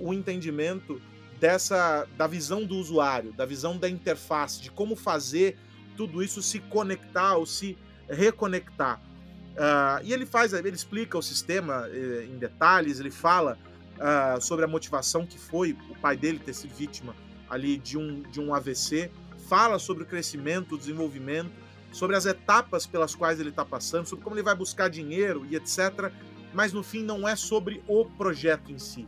o 0.00 0.14
entendimento 0.14 1.00
dessa 1.40 2.06
da 2.16 2.26
visão 2.26 2.64
do 2.64 2.76
usuário, 2.76 3.32
da 3.32 3.46
visão 3.46 3.76
da 3.76 3.88
interface, 3.88 4.60
de 4.60 4.70
como 4.70 4.94
fazer 4.94 5.56
tudo 5.96 6.22
isso 6.22 6.42
se 6.42 6.60
conectar 6.60 7.36
ou 7.36 7.46
se 7.46 7.76
reconectar. 8.08 9.00
Uh, 9.50 10.04
e 10.04 10.12
ele 10.12 10.26
faz, 10.26 10.52
ele 10.52 10.68
explica 10.68 11.18
o 11.18 11.22
sistema 11.22 11.88
eh, 11.88 12.26
em 12.30 12.38
detalhes, 12.38 13.00
ele 13.00 13.10
fala 13.10 13.58
uh, 13.96 14.40
sobre 14.40 14.64
a 14.64 14.68
motivação 14.68 15.26
que 15.26 15.38
foi 15.38 15.76
o 15.90 15.94
pai 15.96 16.16
dele 16.16 16.38
ter 16.38 16.54
sido 16.54 16.72
vítima 16.74 17.14
ali 17.48 17.76
de 17.76 17.98
um, 17.98 18.22
de 18.22 18.40
um 18.40 18.54
AVC, 18.54 19.10
fala 19.48 19.78
sobre 19.78 20.04
o 20.04 20.06
crescimento, 20.06 20.76
o 20.76 20.78
desenvolvimento, 20.78 21.50
sobre 21.92 22.16
as 22.16 22.24
etapas 22.24 22.86
pelas 22.86 23.14
quais 23.14 23.40
ele 23.40 23.50
está 23.50 23.64
passando, 23.64 24.06
sobre 24.06 24.22
como 24.22 24.36
ele 24.36 24.42
vai 24.42 24.54
buscar 24.54 24.88
dinheiro 24.88 25.44
e 25.50 25.56
etc. 25.56 26.12
Mas 26.54 26.72
no 26.72 26.82
fim 26.82 27.02
não 27.02 27.28
é 27.28 27.34
sobre 27.34 27.82
o 27.88 28.04
projeto 28.04 28.70
em 28.70 28.78
si. 28.78 29.06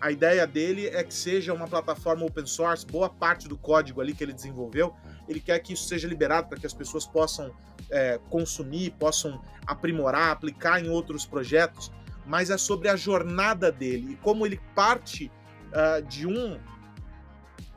A 0.00 0.10
ideia 0.10 0.46
dele 0.46 0.88
é 0.88 1.02
que 1.02 1.14
seja 1.14 1.54
uma 1.54 1.66
plataforma 1.66 2.24
open 2.24 2.46
source, 2.46 2.86
boa 2.86 3.08
parte 3.08 3.48
do 3.48 3.56
código 3.56 4.00
ali 4.00 4.14
que 4.14 4.22
ele 4.22 4.32
desenvolveu, 4.32 4.94
ele 5.28 5.40
quer 5.40 5.58
que 5.60 5.72
isso 5.72 5.88
seja 5.88 6.06
liberado 6.06 6.48
para 6.48 6.58
que 6.58 6.66
as 6.66 6.74
pessoas 6.74 7.06
possam 7.06 7.54
é, 7.90 8.20
consumir, 8.28 8.90
possam 8.92 9.40
aprimorar, 9.66 10.30
aplicar 10.30 10.84
em 10.84 10.88
outros 10.88 11.24
projetos, 11.24 11.90
mas 12.26 12.50
é 12.50 12.58
sobre 12.58 12.88
a 12.88 12.96
jornada 12.96 13.70
dele 13.72 14.12
e 14.12 14.16
como 14.16 14.44
ele 14.44 14.60
parte 14.74 15.30
uh, 15.68 16.02
de 16.02 16.26
um 16.26 16.58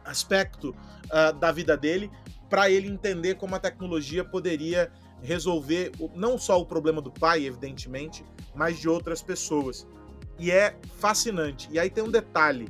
aspecto 0.03 0.75
uh, 1.05 1.33
da 1.37 1.51
vida 1.51 1.77
dele 1.77 2.11
para 2.49 2.69
ele 2.69 2.87
entender 2.87 3.35
como 3.35 3.55
a 3.55 3.59
tecnologia 3.59 4.25
poderia 4.25 4.91
resolver 5.21 5.91
não 6.15 6.37
só 6.37 6.59
o 6.59 6.65
problema 6.65 7.01
do 7.01 7.11
pai, 7.11 7.45
evidentemente, 7.45 8.25
mas 8.55 8.79
de 8.79 8.89
outras 8.89 9.21
pessoas. 9.21 9.87
E 10.39 10.49
é 10.49 10.75
fascinante. 10.99 11.67
E 11.71 11.77
aí 11.77 11.89
tem 11.89 12.03
um 12.03 12.09
detalhe: 12.09 12.67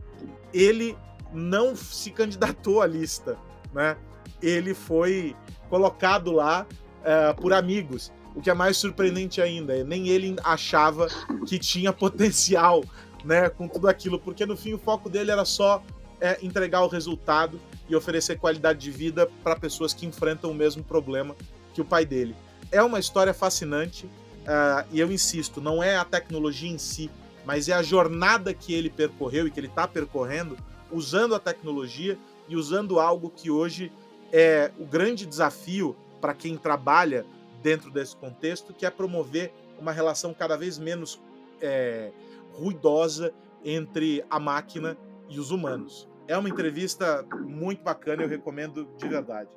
ele 0.53 0.97
não 1.31 1.75
se 1.75 2.11
candidatou 2.11 2.81
à 2.81 2.87
lista, 2.87 3.37
né? 3.71 3.95
Ele 4.41 4.73
foi 4.73 5.35
colocado 5.69 6.31
lá 6.31 6.65
uh, 7.01 7.39
por 7.39 7.53
amigos. 7.53 8.11
O 8.35 8.41
que 8.41 8.49
é 8.49 8.53
mais 8.53 8.77
surpreendente 8.77 9.41
ainda, 9.41 9.83
nem 9.83 10.07
ele 10.07 10.35
achava 10.43 11.07
que 11.47 11.59
tinha 11.59 11.91
potencial, 11.91 12.83
né, 13.25 13.49
com 13.49 13.67
tudo 13.67 13.87
aquilo, 13.87 14.19
porque 14.19 14.45
no 14.45 14.55
fim 14.55 14.73
o 14.73 14.77
foco 14.77 15.09
dele 15.09 15.31
era 15.31 15.43
só 15.43 15.83
é, 16.21 16.37
entregar 16.41 16.83
o 16.83 16.87
resultado 16.87 17.59
e 17.89 17.95
oferecer 17.95 18.37
qualidade 18.37 18.79
de 18.79 18.91
vida 18.91 19.29
para 19.43 19.55
pessoas 19.55 19.93
que 19.93 20.05
enfrentam 20.05 20.51
o 20.51 20.53
mesmo 20.53 20.83
problema 20.83 21.35
que 21.73 21.81
o 21.81 21.85
pai 21.85 22.05
dele. 22.05 22.35
É 22.71 22.81
uma 22.83 22.99
história 22.99 23.33
fascinante 23.33 24.05
uh, 24.05 24.85
e 24.91 24.99
eu 24.99 25.11
insisto, 25.11 25.59
não 25.59 25.81
é 25.81 25.97
a 25.97 26.05
tecnologia 26.05 26.69
em 26.69 26.77
si, 26.77 27.09
mas 27.49 27.67
é 27.67 27.73
a 27.73 27.81
jornada 27.81 28.53
que 28.53 28.75
ele 28.75 28.91
percorreu 28.91 29.47
e 29.47 29.49
que 29.49 29.59
ele 29.59 29.65
está 29.65 29.87
percorrendo 29.87 30.55
usando 30.91 31.33
a 31.33 31.39
tecnologia 31.39 32.15
e 32.47 32.55
usando 32.55 32.99
algo 32.99 33.27
que 33.27 33.49
hoje 33.49 33.91
é 34.31 34.71
o 34.77 34.85
grande 34.85 35.25
desafio 35.25 35.95
para 36.21 36.35
quem 36.35 36.55
trabalha 36.55 37.25
dentro 37.63 37.89
desse 37.89 38.15
contexto, 38.15 38.71
que 38.71 38.85
é 38.85 38.91
promover 38.91 39.51
uma 39.79 39.91
relação 39.91 40.31
cada 40.31 40.55
vez 40.55 40.77
menos 40.77 41.19
é, 41.59 42.11
ruidosa 42.53 43.33
entre 43.65 44.23
a 44.29 44.39
máquina 44.39 44.95
e 45.27 45.39
os 45.39 45.49
humanos. 45.49 46.07
É 46.27 46.37
uma 46.37 46.49
entrevista 46.49 47.25
muito 47.39 47.81
bacana, 47.81 48.21
eu 48.21 48.29
recomendo 48.29 48.87
de 48.95 49.07
verdade. 49.07 49.49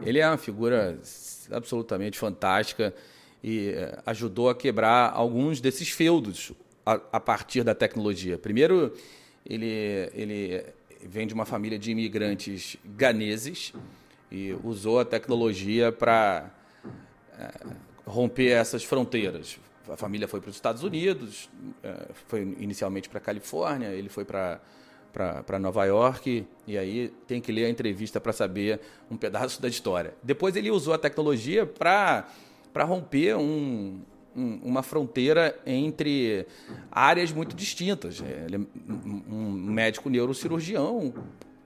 Ele 0.00 0.20
é 0.20 0.28
uma 0.28 0.38
figura 0.38 0.96
absolutamente 1.50 2.16
fantástica 2.16 2.94
e 3.42 3.70
é, 3.70 4.00
ajudou 4.06 4.48
a 4.48 4.54
quebrar 4.54 5.10
alguns 5.12 5.60
desses 5.60 5.90
feudos 5.90 6.52
a, 6.94 7.20
partir 7.20 7.62
da 7.62 7.74
tecnologia. 7.74 8.38
Primeiro, 8.38 8.92
ele, 9.44 10.10
ele 10.14 10.64
vem 11.02 11.26
de 11.26 11.34
uma 11.34 11.44
família 11.44 11.78
de 11.78 11.90
imigrantes 11.90 12.76
ganeses 12.84 13.72
e 14.30 14.56
usou 14.64 15.00
a 15.00 15.04
tecnologia 15.04 15.90
para 15.92 16.50
é, 17.38 17.50
romper 18.06 18.50
essas 18.50 18.84
fronteiras. 18.84 19.58
A 19.88 19.96
família 19.96 20.28
foi 20.28 20.40
para 20.40 20.50
os 20.50 20.56
Estados 20.56 20.82
Unidos, 20.82 21.48
é, 21.82 22.08
foi 22.26 22.40
inicialmente 22.58 23.08
para 23.08 23.18
a 23.18 23.22
Califórnia, 23.22 23.88
ele 23.88 24.08
foi 24.08 24.24
para 24.24 24.60
para 25.12 25.58
Nova 25.58 25.84
York 25.84 26.46
e 26.66 26.78
aí 26.78 27.08
tem 27.26 27.40
que 27.40 27.50
ler 27.50 27.64
a 27.64 27.68
entrevista 27.68 28.20
para 28.20 28.32
saber 28.32 28.78
um 29.10 29.16
pedaço 29.16 29.60
da 29.60 29.66
história. 29.66 30.14
Depois 30.22 30.54
ele 30.54 30.70
usou 30.70 30.94
a 30.94 30.98
tecnologia 30.98 31.66
para 31.66 32.24
romper 32.84 33.34
um, 33.34 34.00
uma 34.62 34.82
fronteira 34.82 35.58
entre 35.66 36.46
áreas 36.90 37.32
muito 37.32 37.56
distintas. 37.56 38.22
Ele 38.46 38.56
é 38.56 38.60
um 39.30 39.50
médico 39.52 40.08
neurocirurgião 40.08 41.12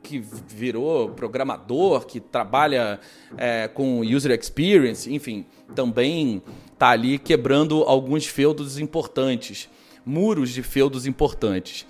que 0.03 0.19
virou 0.19 1.11
programador, 1.11 2.07
que 2.07 2.19
trabalha 2.19 2.99
é, 3.37 3.69
com 3.69 4.01
user 4.01 4.33
experience, 4.39 5.13
enfim, 5.13 5.47
também 5.75 6.43
está 6.73 6.91
ali 6.91 7.19
quebrando 7.19 7.83
alguns 7.85 8.27
feudos 8.27 8.79
importantes, 8.79 9.69
muros 10.05 10.51
de 10.51 10.63
feudos 10.63 11.07
importantes. 11.07 11.87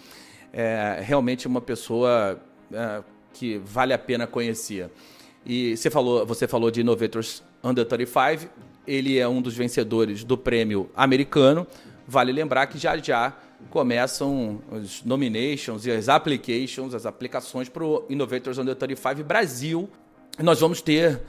É 0.53 1.01
realmente 1.03 1.47
uma 1.47 1.63
pessoa 1.63 2.39
é, 2.71 3.03
que 3.33 3.59
vale 3.59 3.95
a 3.95 3.99
pena 3.99 4.27
conhecer. 4.27 4.91
E 5.45 5.77
você 5.77 5.91
falou, 5.91 6.27
você 6.27 6.47
falou 6.47 6.71
de 6.71 6.83
Innovators 6.83 7.43
Under 7.65 7.85
35, 7.87 8.49
ele 8.87 9.19
é 9.19 9.29
um 9.29 9.41
dos 9.41 9.55
vencedores 9.55 10.25
do 10.25 10.37
prêmio 10.37 10.91
americano. 10.95 11.67
Vale 12.07 12.33
lembrar 12.33 12.67
que 12.67 12.79
já 12.79 12.97
já 12.97 13.37
começam 13.71 14.61
os 14.71 15.03
nominations 15.05 15.87
e 15.87 15.91
as 15.91 16.09
applications, 16.09 16.95
as 16.95 17.07
aplicações 17.07 17.69
para 17.69 17.85
o 17.85 18.05
Innovators 18.09 18.59
Under 18.59 18.75
35 18.75 19.23
Brasil. 19.23 19.89
Nós 20.39 20.61
vamos 20.61 20.81
ter 20.81 21.21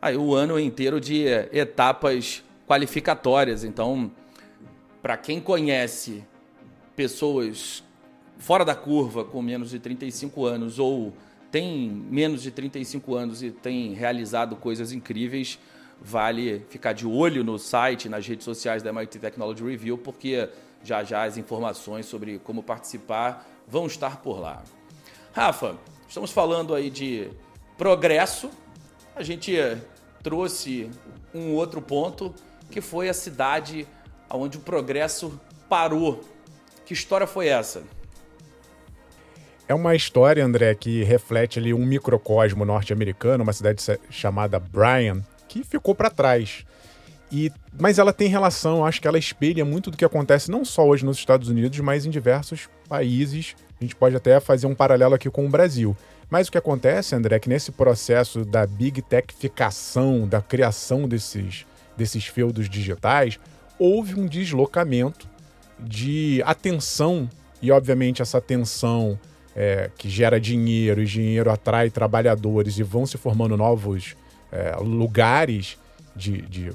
aí 0.00 0.16
o 0.16 0.34
ano 0.34 0.58
inteiro 0.58 1.00
de 1.00 1.24
etapas 1.52 2.42
qualificatórias. 2.66 3.64
Então, 3.64 4.10
para 5.02 5.16
quem 5.16 5.40
conhece 5.40 6.24
pessoas 6.96 7.82
fora 8.38 8.64
da 8.64 8.74
curva 8.74 9.24
com 9.24 9.42
menos 9.42 9.70
de 9.70 9.78
35 9.78 10.44
anos 10.44 10.78
ou 10.78 11.14
tem 11.50 11.88
menos 11.88 12.42
de 12.42 12.50
35 12.50 13.14
anos 13.14 13.42
e 13.42 13.50
tem 13.50 13.94
realizado 13.94 14.56
coisas 14.56 14.92
incríveis, 14.92 15.58
vale 16.04 16.64
ficar 16.68 16.92
de 16.92 17.06
olho 17.06 17.42
no 17.42 17.58
site, 17.58 18.10
nas 18.10 18.26
redes 18.26 18.44
sociais 18.44 18.82
da 18.82 18.90
MIT 18.90 19.18
Technology 19.18 19.64
Review, 19.64 19.96
porque 19.96 20.48
já 20.82 21.02
já 21.02 21.24
as 21.24 21.38
informações 21.38 22.04
sobre 22.04 22.38
como 22.38 22.62
participar 22.62 23.48
vão 23.66 23.86
estar 23.86 24.20
por 24.20 24.38
lá. 24.38 24.62
Rafa, 25.32 25.76
estamos 26.06 26.30
falando 26.30 26.74
aí 26.74 26.90
de 26.90 27.30
progresso. 27.78 28.50
A 29.16 29.22
gente 29.22 29.56
trouxe 30.22 30.90
um 31.34 31.54
outro 31.54 31.80
ponto 31.80 32.34
que 32.70 32.82
foi 32.82 33.08
a 33.08 33.14
cidade 33.14 33.88
onde 34.30 34.58
o 34.58 34.60
progresso 34.60 35.40
parou. 35.68 36.22
Que 36.84 36.92
história 36.92 37.26
foi 37.26 37.48
essa? 37.48 37.82
É 39.66 39.74
uma 39.74 39.94
história, 39.94 40.44
André, 40.44 40.74
que 40.74 41.02
reflete 41.02 41.58
ali 41.58 41.72
um 41.72 41.86
microcosmo 41.86 42.66
norte-americano, 42.66 43.42
uma 43.42 43.52
cidade 43.54 43.82
chamada 44.10 44.60
Bryan, 44.60 45.22
que 45.62 45.68
ficou 45.68 45.94
para 45.94 46.10
trás. 46.10 46.64
E, 47.30 47.50
mas 47.78 47.98
ela 47.98 48.12
tem 48.12 48.28
relação, 48.28 48.84
acho 48.84 49.00
que 49.00 49.08
ela 49.08 49.18
espelha 49.18 49.64
muito 49.64 49.90
do 49.90 49.96
que 49.96 50.04
acontece 50.04 50.50
não 50.50 50.64
só 50.64 50.86
hoje 50.86 51.04
nos 51.04 51.16
Estados 51.16 51.48
Unidos, 51.48 51.78
mas 51.80 52.04
em 52.04 52.10
diversos 52.10 52.68
países. 52.88 53.54
A 53.80 53.84
gente 53.84 53.96
pode 53.96 54.16
até 54.16 54.38
fazer 54.40 54.66
um 54.66 54.74
paralelo 54.74 55.14
aqui 55.14 55.30
com 55.30 55.46
o 55.46 55.48
Brasil. 55.48 55.96
Mas 56.30 56.48
o 56.48 56.52
que 56.52 56.58
acontece, 56.58 57.14
André, 57.14 57.36
é 57.36 57.38
que 57.38 57.48
nesse 57.48 57.70
processo 57.70 58.44
da 58.44 58.66
big 58.66 59.02
techificação, 59.02 60.26
da 60.26 60.40
criação 60.40 61.08
desses, 61.08 61.66
desses 61.96 62.26
feudos 62.26 62.68
digitais, 62.68 63.38
houve 63.78 64.18
um 64.18 64.26
deslocamento 64.26 65.28
de 65.78 66.42
atenção, 66.46 67.28
e 67.60 67.70
obviamente 67.70 68.22
essa 68.22 68.38
atenção 68.38 69.18
é, 69.54 69.90
que 69.96 70.08
gera 70.08 70.40
dinheiro 70.40 71.02
e 71.02 71.04
dinheiro 71.04 71.50
atrai 71.50 71.90
trabalhadores 71.90 72.78
e 72.78 72.82
vão 72.82 73.06
se 73.06 73.18
formando 73.18 73.56
novos 73.56 74.16
é, 74.54 74.76
lugares 74.80 75.76
de, 76.14 76.40
de, 76.42 76.72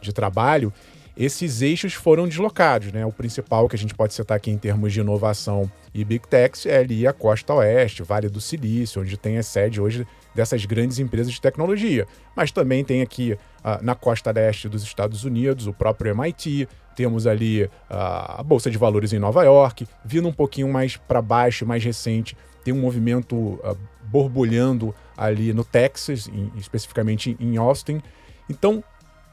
de, 0.00 0.12
trabalho, 0.12 0.72
esses 1.20 1.60
eixos 1.60 1.92
foram 1.92 2.26
deslocados. 2.26 2.90
Né? 2.92 3.04
O 3.04 3.12
principal 3.12 3.68
que 3.68 3.76
a 3.76 3.78
gente 3.78 3.94
pode 3.94 4.14
citar 4.14 4.38
aqui 4.38 4.50
em 4.50 4.56
termos 4.56 4.90
de 4.90 5.00
inovação 5.00 5.70
e 5.92 6.02
Big 6.02 6.26
Techs 6.26 6.64
é 6.64 6.78
ali 6.78 7.06
a 7.06 7.12
Costa 7.12 7.52
Oeste, 7.52 8.02
Vale 8.02 8.30
do 8.30 8.40
Silício, 8.40 9.02
onde 9.02 9.18
tem 9.18 9.36
a 9.36 9.42
sede 9.42 9.82
hoje 9.82 10.06
dessas 10.34 10.64
grandes 10.64 10.98
empresas 10.98 11.30
de 11.30 11.40
tecnologia. 11.40 12.06
Mas 12.34 12.50
também 12.50 12.82
tem 12.82 13.02
aqui 13.02 13.36
uh, 13.58 13.84
na 13.84 13.94
costa 13.94 14.30
leste 14.30 14.66
dos 14.66 14.82
Estados 14.82 15.24
Unidos 15.24 15.66
o 15.66 15.74
próprio 15.74 16.12
MIT, 16.12 16.66
temos 16.96 17.26
ali 17.26 17.64
uh, 17.64 17.68
a 17.90 18.42
Bolsa 18.42 18.70
de 18.70 18.78
Valores 18.78 19.12
em 19.12 19.18
Nova 19.18 19.44
York, 19.44 19.86
vindo 20.02 20.26
um 20.26 20.32
pouquinho 20.32 20.72
mais 20.72 20.96
para 20.96 21.20
baixo, 21.20 21.66
mais 21.66 21.84
recente, 21.84 22.34
tem 22.64 22.72
um 22.72 22.80
movimento 22.80 23.36
uh, 23.36 23.76
borbulhando 24.04 24.94
ali 25.16 25.52
no 25.52 25.64
Texas, 25.64 26.28
em, 26.28 26.50
especificamente 26.56 27.36
em 27.38 27.58
Austin. 27.58 28.00
Então, 28.48 28.82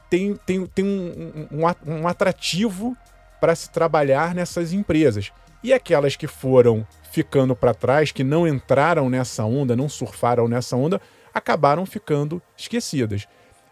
tem, 0.08 0.34
tem, 0.46 0.66
tem 0.66 0.84
um, 0.84 1.48
um, 1.50 2.00
um 2.00 2.08
atrativo 2.08 2.96
para 3.40 3.54
se 3.54 3.70
trabalhar 3.70 4.34
nessas 4.34 4.72
empresas. 4.72 5.32
E 5.62 5.72
aquelas 5.72 6.16
que 6.16 6.26
foram 6.26 6.86
ficando 7.10 7.54
para 7.54 7.74
trás, 7.74 8.12
que 8.12 8.22
não 8.22 8.46
entraram 8.46 9.08
nessa 9.10 9.44
onda, 9.44 9.74
não 9.74 9.88
surfaram 9.88 10.46
nessa 10.46 10.76
onda, 10.76 11.00
acabaram 11.34 11.84
ficando 11.84 12.40
esquecidas. 12.56 13.26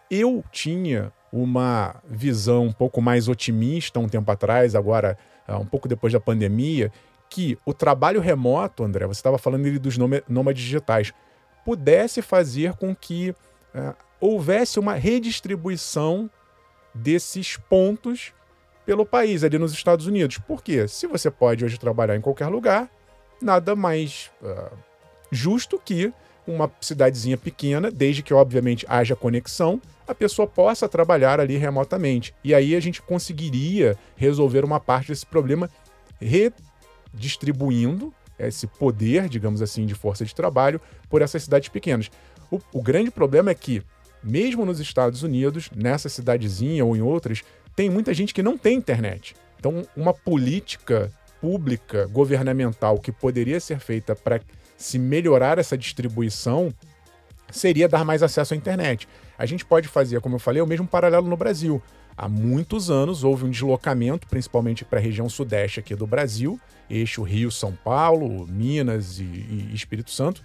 Eu 0.09 0.43
tinha 0.51 1.11
uma 1.31 1.95
visão 2.05 2.65
um 2.65 2.71
pouco 2.71 3.01
mais 3.01 3.27
otimista 3.27 3.99
um 3.99 4.07
tempo 4.07 4.31
atrás, 4.31 4.75
agora 4.75 5.17
ah, 5.47 5.57
um 5.57 5.65
pouco 5.65 5.87
depois 5.87 6.13
da 6.13 6.19
pandemia, 6.19 6.91
que 7.29 7.57
o 7.65 7.73
trabalho 7.73 8.21
remoto, 8.21 8.83
André, 8.83 9.05
você 9.05 9.19
estava 9.19 9.37
falando 9.37 9.65
ali 9.65 9.77
dos 9.77 9.97
nômades 10.27 10.63
digitais, 10.63 11.13
pudesse 11.65 12.21
fazer 12.21 12.73
com 12.73 12.95
que 12.95 13.31
uh, 13.75 13.93
houvesse 14.19 14.79
uma 14.79 14.93
redistribuição 14.93 16.29
desses 16.93 17.57
pontos 17.57 18.33
pelo 18.85 19.05
país, 19.05 19.43
ali 19.43 19.57
nos 19.57 19.73
Estados 19.73 20.07
Unidos. 20.07 20.37
Por 20.37 20.63
quê? 20.63 20.87
Se 20.87 21.07
você 21.07 21.29
pode 21.29 21.63
hoje 21.65 21.77
trabalhar 21.77 22.15
em 22.15 22.21
qualquer 22.21 22.47
lugar, 22.47 22.89
nada 23.41 23.75
mais 23.75 24.31
uh, 24.41 24.75
justo 25.31 25.79
que 25.83 26.13
uma 26.47 26.71
cidadezinha 26.79 27.37
pequena, 27.37 27.91
desde 27.91 28.23
que 28.23 28.33
obviamente 28.33 28.85
haja 28.87 29.15
conexão, 29.15 29.81
a 30.07 30.15
pessoa 30.15 30.47
possa 30.47 30.87
trabalhar 30.87 31.39
ali 31.39 31.57
remotamente. 31.57 32.33
E 32.43 32.55
aí 32.55 32.73
a 32.75 32.79
gente 32.79 33.01
conseguiria 33.01 33.97
resolver 34.15 34.63
uma 34.63 34.79
parte 34.79 35.09
desse 35.09 35.25
problema 35.25 35.69
redistribuindo 36.21 38.13
esse 38.39 38.67
poder, 38.67 39.27
digamos 39.27 39.61
assim, 39.61 39.85
de 39.85 39.95
força 39.95 40.23
de 40.23 40.33
trabalho 40.33 40.79
por 41.09 41.21
essas 41.21 41.43
cidades 41.43 41.69
pequenas. 41.69 42.09
O, 42.51 42.59
o 42.71 42.81
grande 42.81 43.11
problema 43.11 43.51
é 43.51 43.55
que, 43.55 43.81
mesmo 44.23 44.65
nos 44.65 44.79
Estados 44.79 45.23
Unidos, 45.23 45.69
nessa 45.75 46.09
cidadezinha 46.09 46.83
ou 46.83 46.95
em 46.95 47.01
outras, 47.01 47.43
tem 47.75 47.89
muita 47.89 48.13
gente 48.13 48.33
que 48.33 48.43
não 48.43 48.57
tem 48.57 48.77
internet. 48.77 49.35
Então, 49.59 49.87
uma 49.95 50.13
política 50.13 51.11
pública, 51.39 52.07
governamental, 52.07 52.99
que 52.99 53.11
poderia 53.11 53.59
ser 53.59 53.79
feita 53.79 54.15
para 54.15 54.41
se 54.75 54.99
melhorar 54.99 55.57
essa 55.57 55.77
distribuição 55.77 56.73
seria 57.51 57.87
dar 57.87 58.03
mais 58.03 58.21
acesso 58.21 58.53
à 58.53 58.57
internet. 58.57 59.07
A 59.37 59.45
gente 59.45 59.65
pode 59.65 59.87
fazer, 59.87 60.19
como 60.21 60.35
eu 60.35 60.39
falei, 60.39 60.61
o 60.61 60.67
mesmo 60.67 60.87
paralelo 60.87 61.27
no 61.27 61.37
Brasil. 61.37 61.81
Há 62.15 62.27
muitos 62.27 62.89
anos 62.89 63.23
houve 63.23 63.45
um 63.45 63.49
deslocamento, 63.49 64.27
principalmente 64.27 64.83
para 64.83 64.99
a 64.99 65.01
região 65.01 65.29
sudeste 65.29 65.79
aqui 65.79 65.95
do 65.95 66.07
Brasil, 66.07 66.59
eixo 66.89 67.21
Rio-São 67.21 67.77
Paulo, 67.83 68.47
Minas 68.47 69.19
e, 69.19 69.23
e 69.23 69.71
Espírito 69.73 70.09
Santo, 70.09 70.43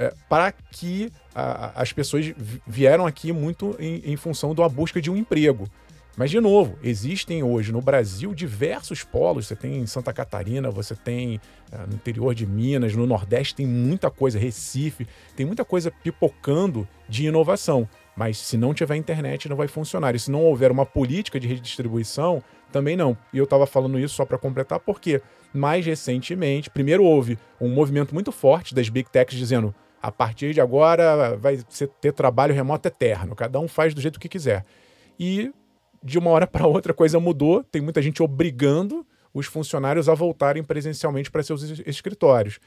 é, 0.00 0.14
para 0.30 0.50
que 0.50 1.12
a, 1.34 1.82
as 1.82 1.92
pessoas 1.92 2.32
vieram 2.66 3.06
aqui 3.06 3.32
muito 3.32 3.76
em, 3.78 4.00
em 4.04 4.16
função 4.16 4.54
da 4.54 4.66
busca 4.66 5.00
de 5.00 5.10
um 5.10 5.16
emprego. 5.16 5.68
Mas, 6.16 6.30
de 6.30 6.40
novo, 6.40 6.76
existem 6.82 7.42
hoje 7.42 7.70
no 7.70 7.80
Brasil 7.80 8.34
diversos 8.34 9.04
polos. 9.04 9.46
Você 9.46 9.54
tem 9.54 9.76
em 9.76 9.86
Santa 9.86 10.12
Catarina, 10.12 10.70
você 10.70 10.94
tem 10.94 11.36
uh, 11.72 11.86
no 11.86 11.94
interior 11.94 12.34
de 12.34 12.46
Minas, 12.46 12.96
no 12.96 13.06
Nordeste 13.06 13.54
tem 13.54 13.66
muita 13.66 14.10
coisa, 14.10 14.38
Recife, 14.38 15.06
tem 15.36 15.46
muita 15.46 15.64
coisa 15.64 15.90
pipocando 15.90 16.88
de 17.08 17.26
inovação. 17.26 17.88
Mas 18.16 18.38
se 18.38 18.56
não 18.56 18.74
tiver 18.74 18.96
internet, 18.96 19.48
não 19.48 19.56
vai 19.56 19.68
funcionar. 19.68 20.14
E 20.14 20.18
se 20.18 20.30
não 20.30 20.42
houver 20.42 20.70
uma 20.70 20.84
política 20.84 21.38
de 21.38 21.46
redistribuição, 21.46 22.42
também 22.72 22.96
não. 22.96 23.16
E 23.32 23.38
eu 23.38 23.44
estava 23.44 23.66
falando 23.66 23.98
isso 23.98 24.14
só 24.14 24.24
para 24.24 24.38
completar, 24.38 24.80
porque 24.80 25.22
mais 25.52 25.84
recentemente, 25.86 26.70
primeiro 26.70 27.04
houve 27.04 27.38
um 27.60 27.68
movimento 27.68 28.14
muito 28.14 28.32
forte 28.32 28.74
das 28.74 28.88
big 28.88 29.08
techs 29.10 29.38
dizendo 29.38 29.74
a 30.02 30.10
partir 30.10 30.54
de 30.54 30.60
agora 30.60 31.36
vai 31.36 31.58
ter 32.00 32.12
trabalho 32.12 32.54
remoto 32.54 32.88
eterno, 32.88 33.36
cada 33.36 33.60
um 33.60 33.68
faz 33.68 33.94
do 33.94 34.00
jeito 34.00 34.18
que 34.18 34.28
quiser. 34.28 34.64
E 35.18 35.52
de 36.02 36.18
uma 36.18 36.30
hora 36.30 36.46
para 36.48 36.66
outra 36.66 36.92
a 36.92 36.94
coisa 36.94 37.20
mudou, 37.20 37.62
tem 37.62 37.82
muita 37.82 38.00
gente 38.00 38.22
obrigando 38.22 39.06
os 39.32 39.46
funcionários 39.46 40.08
a 40.08 40.14
voltarem 40.14 40.62
presencialmente 40.62 41.30
para 41.30 41.42
seus 41.42 41.62
escritórios. 41.86 42.58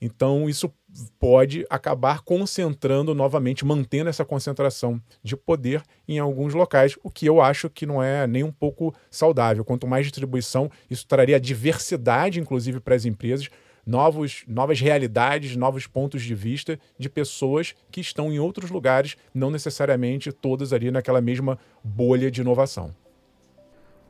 Então, 0.00 0.48
isso 0.48 0.72
pode 1.18 1.64
acabar 1.70 2.20
concentrando 2.22 3.14
novamente, 3.14 3.64
mantendo 3.64 4.10
essa 4.10 4.24
concentração 4.24 5.00
de 5.22 5.36
poder 5.36 5.82
em 6.06 6.18
alguns 6.18 6.52
locais, 6.52 6.98
o 7.02 7.10
que 7.10 7.26
eu 7.26 7.40
acho 7.40 7.70
que 7.70 7.86
não 7.86 8.02
é 8.02 8.26
nem 8.26 8.42
um 8.42 8.52
pouco 8.52 8.94
saudável. 9.10 9.64
Quanto 9.64 9.86
mais 9.86 10.06
distribuição, 10.06 10.70
isso 10.90 11.06
traria 11.06 11.40
diversidade, 11.40 12.40
inclusive, 12.40 12.80
para 12.80 12.94
as 12.94 13.04
empresas, 13.04 13.48
novos, 13.86 14.44
novas 14.46 14.80
realidades, 14.80 15.56
novos 15.56 15.86
pontos 15.86 16.22
de 16.22 16.34
vista 16.34 16.78
de 16.98 17.08
pessoas 17.08 17.74
que 17.90 18.00
estão 18.00 18.32
em 18.32 18.38
outros 18.38 18.70
lugares, 18.70 19.16
não 19.32 19.50
necessariamente 19.50 20.32
todas 20.32 20.72
ali 20.72 20.90
naquela 20.90 21.20
mesma 21.20 21.58
bolha 21.82 22.30
de 22.30 22.40
inovação. 22.40 22.94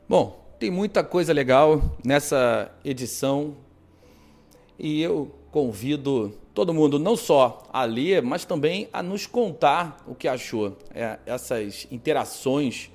Bom, 0.07 0.45
tem 0.59 0.69
muita 0.69 1.03
coisa 1.03 1.33
legal 1.33 1.81
nessa 2.03 2.71
edição 2.83 3.55
e 4.77 5.01
eu 5.01 5.33
convido 5.51 6.33
todo 6.53 6.73
mundo 6.73 6.97
não 6.97 7.15
só 7.15 7.63
a 7.71 7.83
ler, 7.83 8.21
mas 8.21 8.45
também 8.45 8.87
a 8.93 9.03
nos 9.03 9.27
contar 9.27 10.03
o 10.07 10.15
que 10.15 10.27
achou. 10.27 10.77
É, 10.93 11.19
essas 11.25 11.87
interações 11.91 12.89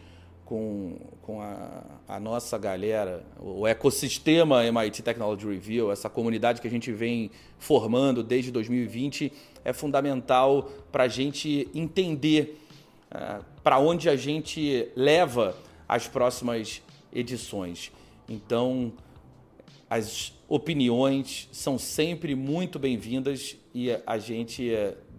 com, 0.51 0.97
com 1.23 1.41
a, 1.41 1.85
a, 2.09 2.19
nossa 2.19 2.59
galera, 2.59 3.25
o 3.39 3.69
ecossistema 3.69 4.67
MIT 4.67 5.01
Technology 5.01 5.47
Review, 5.47 5.93
essa 5.93 6.11
comunidade 6.11 6.61
que 6.61 6.67
a 6.67 6.71
gente 6.71 6.91
vem 6.91 7.31
formando 7.57 8.21
desde 8.21 8.51
2020, 8.51 9.33
é 9.65 9.73
fundamental 9.73 10.69
para 10.91 11.05
a 11.05 11.09
gente 11.09 11.69
entender 11.73 12.61
uh, 13.13 13.45
para 13.63 13.79
onde 13.79 14.09
a 14.09 14.17
gente 14.17 14.89
leva 14.97 15.55
as 15.89 16.09
próximas 16.09 16.83
edições. 17.13 17.93
Então, 18.29 18.93
as 19.89 20.33
opiniões 20.49 21.49
são 21.53 21.79
sempre 21.79 22.35
muito 22.35 22.77
bem-vindas 22.77 23.57
e 23.73 23.93
a 24.05 24.19
gente 24.19 24.73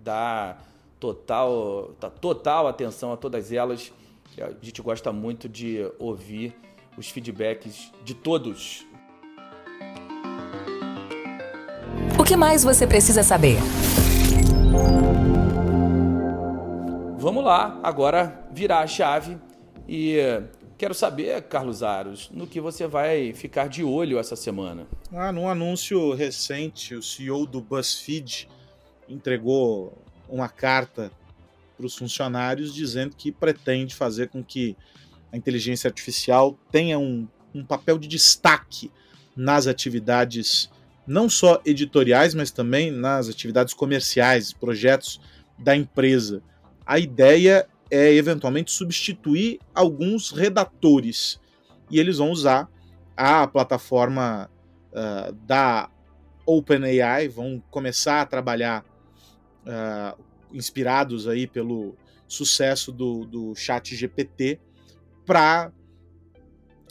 dá 0.03 0.57
total, 0.99 1.95
total 2.19 2.67
atenção 2.67 3.13
a 3.13 3.17
todas 3.17 3.53
elas 3.53 3.93
a 4.39 4.51
gente 4.61 4.81
gosta 4.81 5.11
muito 5.11 5.49
de 5.49 5.91
ouvir 5.99 6.55
os 6.97 7.09
feedbacks 7.09 7.91
de 8.03 8.13
todos. 8.13 8.85
O 12.19 12.23
que 12.23 12.35
mais 12.35 12.63
você 12.63 12.85
precisa 12.85 13.23
saber? 13.23 13.57
Vamos 17.17 17.43
lá, 17.43 17.79
agora 17.83 18.47
virar 18.51 18.79
a 18.79 18.87
chave 18.87 19.37
e 19.87 20.17
quero 20.77 20.93
saber, 20.93 21.41
Carlos 21.43 21.83
Aros, 21.83 22.29
no 22.31 22.47
que 22.47 22.59
você 22.59 22.87
vai 22.87 23.33
ficar 23.33 23.67
de 23.67 23.83
olho 23.83 24.17
essa 24.17 24.35
semana. 24.35 24.87
Ah, 25.13 25.31
num 25.31 25.47
anúncio 25.47 26.13
recente, 26.13 26.95
o 26.95 27.03
CEO 27.03 27.45
do 27.45 27.61
BuzzFeed 27.61 28.47
entregou 29.07 29.97
uma 30.27 30.47
carta 30.49 31.11
para 31.81 31.87
os 31.87 31.95
funcionários 31.95 32.73
dizendo 32.73 33.15
que 33.15 33.31
pretende 33.31 33.95
fazer 33.95 34.29
com 34.29 34.43
que 34.43 34.77
a 35.33 35.37
inteligência 35.37 35.87
artificial 35.87 36.57
tenha 36.71 36.99
um, 36.99 37.27
um 37.55 37.65
papel 37.65 37.97
de 37.97 38.07
destaque 38.07 38.91
nas 39.35 39.65
atividades 39.65 40.69
não 41.07 41.27
só 41.27 41.59
editoriais, 41.65 42.35
mas 42.35 42.51
também 42.51 42.91
nas 42.91 43.27
atividades 43.27 43.73
comerciais, 43.73 44.53
projetos 44.53 45.19
da 45.57 45.75
empresa. 45.75 46.43
A 46.85 46.99
ideia 46.99 47.67
é 47.89 48.13
eventualmente 48.13 48.71
substituir 48.71 49.59
alguns 49.73 50.29
redatores 50.29 51.39
e 51.89 51.99
eles 51.99 52.19
vão 52.19 52.29
usar 52.29 52.69
a 53.17 53.47
plataforma 53.47 54.49
uh, 54.91 55.33
da 55.45 55.89
OpenAI, 56.45 57.27
vão 57.27 57.61
começar 57.71 58.21
a 58.21 58.25
trabalhar 58.25 58.85
uh, 59.65 60.30
inspirados 60.53 61.27
aí 61.27 61.47
pelo 61.47 61.95
sucesso 62.27 62.91
do, 62.91 63.25
do 63.25 63.55
Chat 63.55 63.95
GPT 63.95 64.59
para 65.25 65.69
uh, 65.69 65.73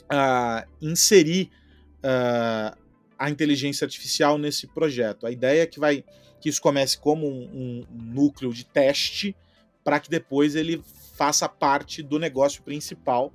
ah, 0.09 0.65
inserir 0.81 1.49
uh, 1.97 2.77
a 3.17 3.29
inteligência 3.29 3.85
artificial 3.85 4.37
nesse 4.37 4.67
projeto. 4.67 5.25
A 5.25 5.31
ideia 5.31 5.63
é 5.63 5.65
que 5.65 5.79
vai 5.79 6.03
que 6.39 6.49
isso 6.49 6.61
comece 6.61 6.97
como 6.97 7.27
um, 7.27 7.43
um 7.53 7.85
núcleo 7.91 8.51
de 8.51 8.65
teste 8.65 9.35
para 9.83 9.99
que 9.99 10.09
depois 10.09 10.55
ele 10.55 10.83
faça 11.15 11.47
parte 11.47 12.01
do 12.01 12.17
negócio 12.17 12.63
principal, 12.63 13.31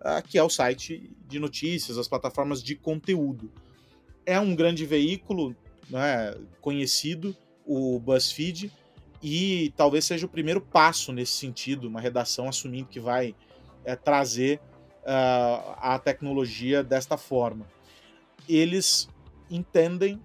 uh, 0.00 0.26
que 0.26 0.38
é 0.38 0.42
o 0.42 0.48
site 0.48 1.10
de 1.28 1.38
notícias, 1.38 1.98
as 1.98 2.08
plataformas 2.08 2.62
de 2.62 2.74
conteúdo. 2.74 3.52
É 4.24 4.40
um 4.40 4.54
grande 4.54 4.86
veículo 4.86 5.54
né, 5.88 6.34
conhecido, 6.60 7.36
o 7.64 7.98
BuzzFeed, 7.98 8.72
e 9.22 9.72
talvez 9.76 10.04
seja 10.04 10.26
o 10.26 10.28
primeiro 10.28 10.60
passo 10.60 11.12
nesse 11.12 11.32
sentido, 11.32 11.88
uma 11.88 12.00
redação 12.00 12.48
assumindo 12.48 12.88
que 12.88 13.00
vai 13.00 13.34
é, 13.84 13.96
trazer 13.96 14.60
uh, 15.02 15.76
a 15.78 15.98
tecnologia 16.02 16.82
desta 16.82 17.16
forma. 17.16 17.66
Eles 18.48 19.08
entendem 19.50 20.20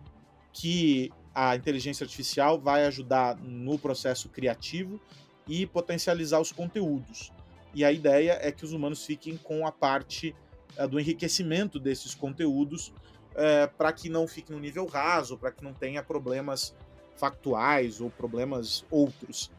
que 0.51 1.11
a 1.33 1.55
inteligência 1.55 2.03
artificial 2.03 2.59
vai 2.59 2.85
ajudar 2.85 3.37
no 3.37 3.79
processo 3.79 4.27
criativo 4.27 4.99
e 5.47 5.65
potencializar 5.65 6.39
os 6.39 6.51
conteúdos. 6.51 7.31
E 7.73 7.85
a 7.85 7.91
ideia 7.91 8.37
é 8.41 8.51
que 8.51 8.65
os 8.65 8.73
humanos 8.73 9.05
fiquem 9.05 9.37
com 9.37 9.65
a 9.65 9.71
parte 9.71 10.35
uh, 10.77 10.87
do 10.87 10.99
enriquecimento 10.99 11.79
desses 11.79 12.13
conteúdos 12.13 12.89
uh, 13.31 13.73
para 13.77 13.93
que 13.93 14.09
não 14.09 14.27
fique 14.27 14.51
no 14.51 14.59
nível 14.59 14.85
raso, 14.85 15.37
para 15.37 15.51
que 15.51 15.63
não 15.63 15.73
tenha 15.73 16.03
problemas 16.03 16.75
factuais 17.21 18.01
ou 18.01 18.09
problemas 18.09 18.83
outros. 18.89 19.51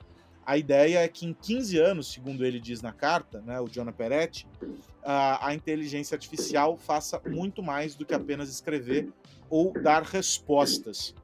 A 0.44 0.59
ideia 0.59 0.98
é 0.98 1.07
que 1.07 1.25
em 1.25 1.33
15 1.33 1.79
anos, 1.79 2.12
segundo 2.12 2.44
ele 2.44 2.59
diz 2.59 2.83
na 2.83 2.92
carta, 2.92 3.40
né, 3.42 3.61
o 3.61 3.68
Jonah 3.68 3.92
Peretti, 3.92 4.48
a, 5.05 5.46
a 5.46 5.55
inteligência 5.55 6.16
artificial 6.16 6.77
faça 6.77 7.22
muito 7.25 7.62
mais 7.62 7.94
do 7.94 8.05
que 8.05 8.12
apenas 8.12 8.51
escrever 8.51 9.09
ou 9.48 9.72
dar 9.72 10.03
respostas. 10.03 11.14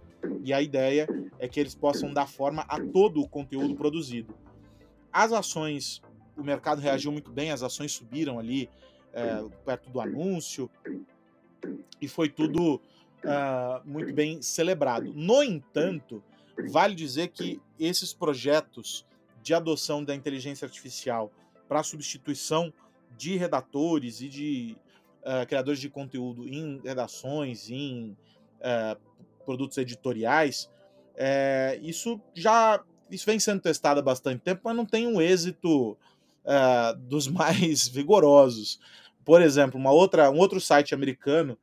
E 0.45 0.53
a 0.53 0.63
ideia 0.63 1.09
é 1.41 1.49
que 1.49 1.59
eles 1.59 1.75
possam 1.75 2.13
dar 2.13 2.29
forma 2.29 2.65
a 2.69 2.79
todo 2.81 3.21
o 3.21 3.29
conteúdo 3.29 3.75
produzido. 3.75 4.33
As 5.13 5.33
ações, 5.33 6.01
o 6.37 6.45
mercado 6.45 6.81
reagiu 6.81 7.11
muito 7.11 7.33
bem, 7.33 7.51
as 7.51 7.65
ações 7.65 7.91
subiram 7.91 8.39
ali 8.39 8.71
é, 9.13 9.43
perto 9.65 9.91
do 9.91 10.01
anúncio, 10.01 10.71
e 12.01 12.07
foi 12.07 12.29
tudo 12.29 12.81
uh, 13.25 13.89
muito 13.89 14.13
bem 14.13 14.41
celebrado. 14.43 15.13
No 15.15 15.43
entanto, 15.43 16.23
vale 16.71 16.95
dizer 16.95 17.29
que 17.29 17.61
esses 17.79 18.13
projetos 18.13 19.07
de 19.43 19.55
adoção 19.55 20.05
da 20.05 20.15
inteligência 20.15 20.67
artificial 20.67 21.33
para 21.69 21.83
substituição 21.83 22.73
de 23.17 23.37
redatores 23.37 24.21
e 24.21 24.29
de 24.29 24.77
uh, 25.23 25.47
criadores 25.47 25.81
de 25.81 25.89
conteúdo 25.89 26.47
em 26.49 26.81
redações, 26.83 27.71
em 27.71 28.17
uh, 28.61 28.99
produtos 29.45 29.79
editoriais, 29.79 30.71
é, 31.17 31.79
isso 31.83 32.21
já 32.33 32.81
isso 33.11 33.27
vem 33.27 33.41
sendo 33.41 33.61
testado 33.61 34.01
há 34.01 34.03
bastante 34.03 34.43
tempo, 34.43 34.61
mas 34.65 34.77
não 34.77 34.85
tem 34.85 35.07
um 35.07 35.21
êxito 35.21 35.93
uh, 35.93 36.97
dos 36.99 37.27
mais 37.29 37.89
vigorosos. 37.89 38.79
Por 39.25 39.43
exemplo, 39.43 39.79
uma 39.79 39.91
outra, 39.91 40.31
um 40.31 40.39
outro 40.39 40.61
site 40.61 40.95
americano 40.95 41.59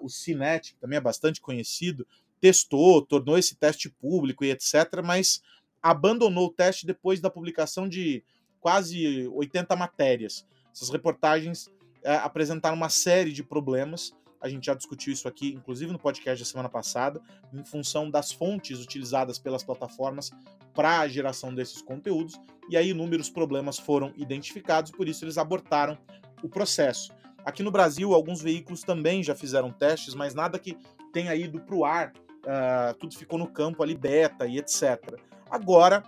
o 0.00 0.08
CINET, 0.08 0.74
que 0.74 0.80
também 0.80 0.96
é 0.96 1.00
bastante 1.00 1.40
conhecido, 1.40 2.06
testou, 2.40 3.02
tornou 3.02 3.38
esse 3.38 3.56
teste 3.56 3.88
público 3.88 4.44
e 4.44 4.50
etc., 4.50 5.02
mas 5.04 5.42
abandonou 5.82 6.46
o 6.46 6.52
teste 6.52 6.86
depois 6.86 7.20
da 7.20 7.30
publicação 7.30 7.88
de 7.88 8.22
quase 8.60 9.28
80 9.28 9.76
matérias. 9.76 10.46
Essas 10.72 10.90
reportagens 10.90 11.70
é, 12.02 12.16
apresentaram 12.16 12.76
uma 12.76 12.88
série 12.88 13.32
de 13.32 13.42
problemas. 13.42 14.12
A 14.40 14.48
gente 14.48 14.66
já 14.66 14.74
discutiu 14.74 15.12
isso 15.12 15.26
aqui, 15.26 15.54
inclusive 15.54 15.90
no 15.90 15.98
podcast 15.98 16.44
da 16.44 16.48
semana 16.48 16.68
passada, 16.68 17.20
em 17.52 17.64
função 17.64 18.10
das 18.10 18.32
fontes 18.32 18.80
utilizadas 18.80 19.38
pelas 19.38 19.62
plataformas 19.64 20.30
para 20.74 21.00
a 21.00 21.08
geração 21.08 21.54
desses 21.54 21.80
conteúdos. 21.80 22.38
E 22.68 22.76
aí 22.76 22.90
inúmeros 22.90 23.30
problemas 23.30 23.78
foram 23.78 24.12
identificados, 24.16 24.90
por 24.90 25.08
isso 25.08 25.24
eles 25.24 25.38
abortaram 25.38 25.96
o 26.42 26.48
processo. 26.48 27.12
Aqui 27.46 27.62
no 27.62 27.70
Brasil, 27.70 28.12
alguns 28.12 28.42
veículos 28.42 28.82
também 28.82 29.22
já 29.22 29.32
fizeram 29.32 29.70
testes, 29.70 30.14
mas 30.14 30.34
nada 30.34 30.58
que 30.58 30.76
tenha 31.12 31.32
ido 31.36 31.60
para 31.60 31.76
o 31.76 31.84
ar. 31.84 32.12
Uh, 32.44 32.92
tudo 32.98 33.16
ficou 33.16 33.38
no 33.38 33.46
campo 33.46 33.84
ali, 33.84 33.96
beta 33.96 34.48
e 34.48 34.58
etc. 34.58 35.16
Agora, 35.48 36.02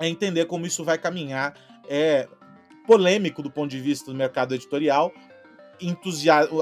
é 0.00 0.08
entender 0.08 0.46
como 0.46 0.66
isso 0.66 0.82
vai 0.82 0.98
caminhar. 0.98 1.54
É 1.88 2.28
polêmico 2.88 3.40
do 3.40 3.52
ponto 3.52 3.70
de 3.70 3.80
vista 3.80 4.10
do 4.10 4.16
mercado 4.16 4.52
editorial, 4.52 5.12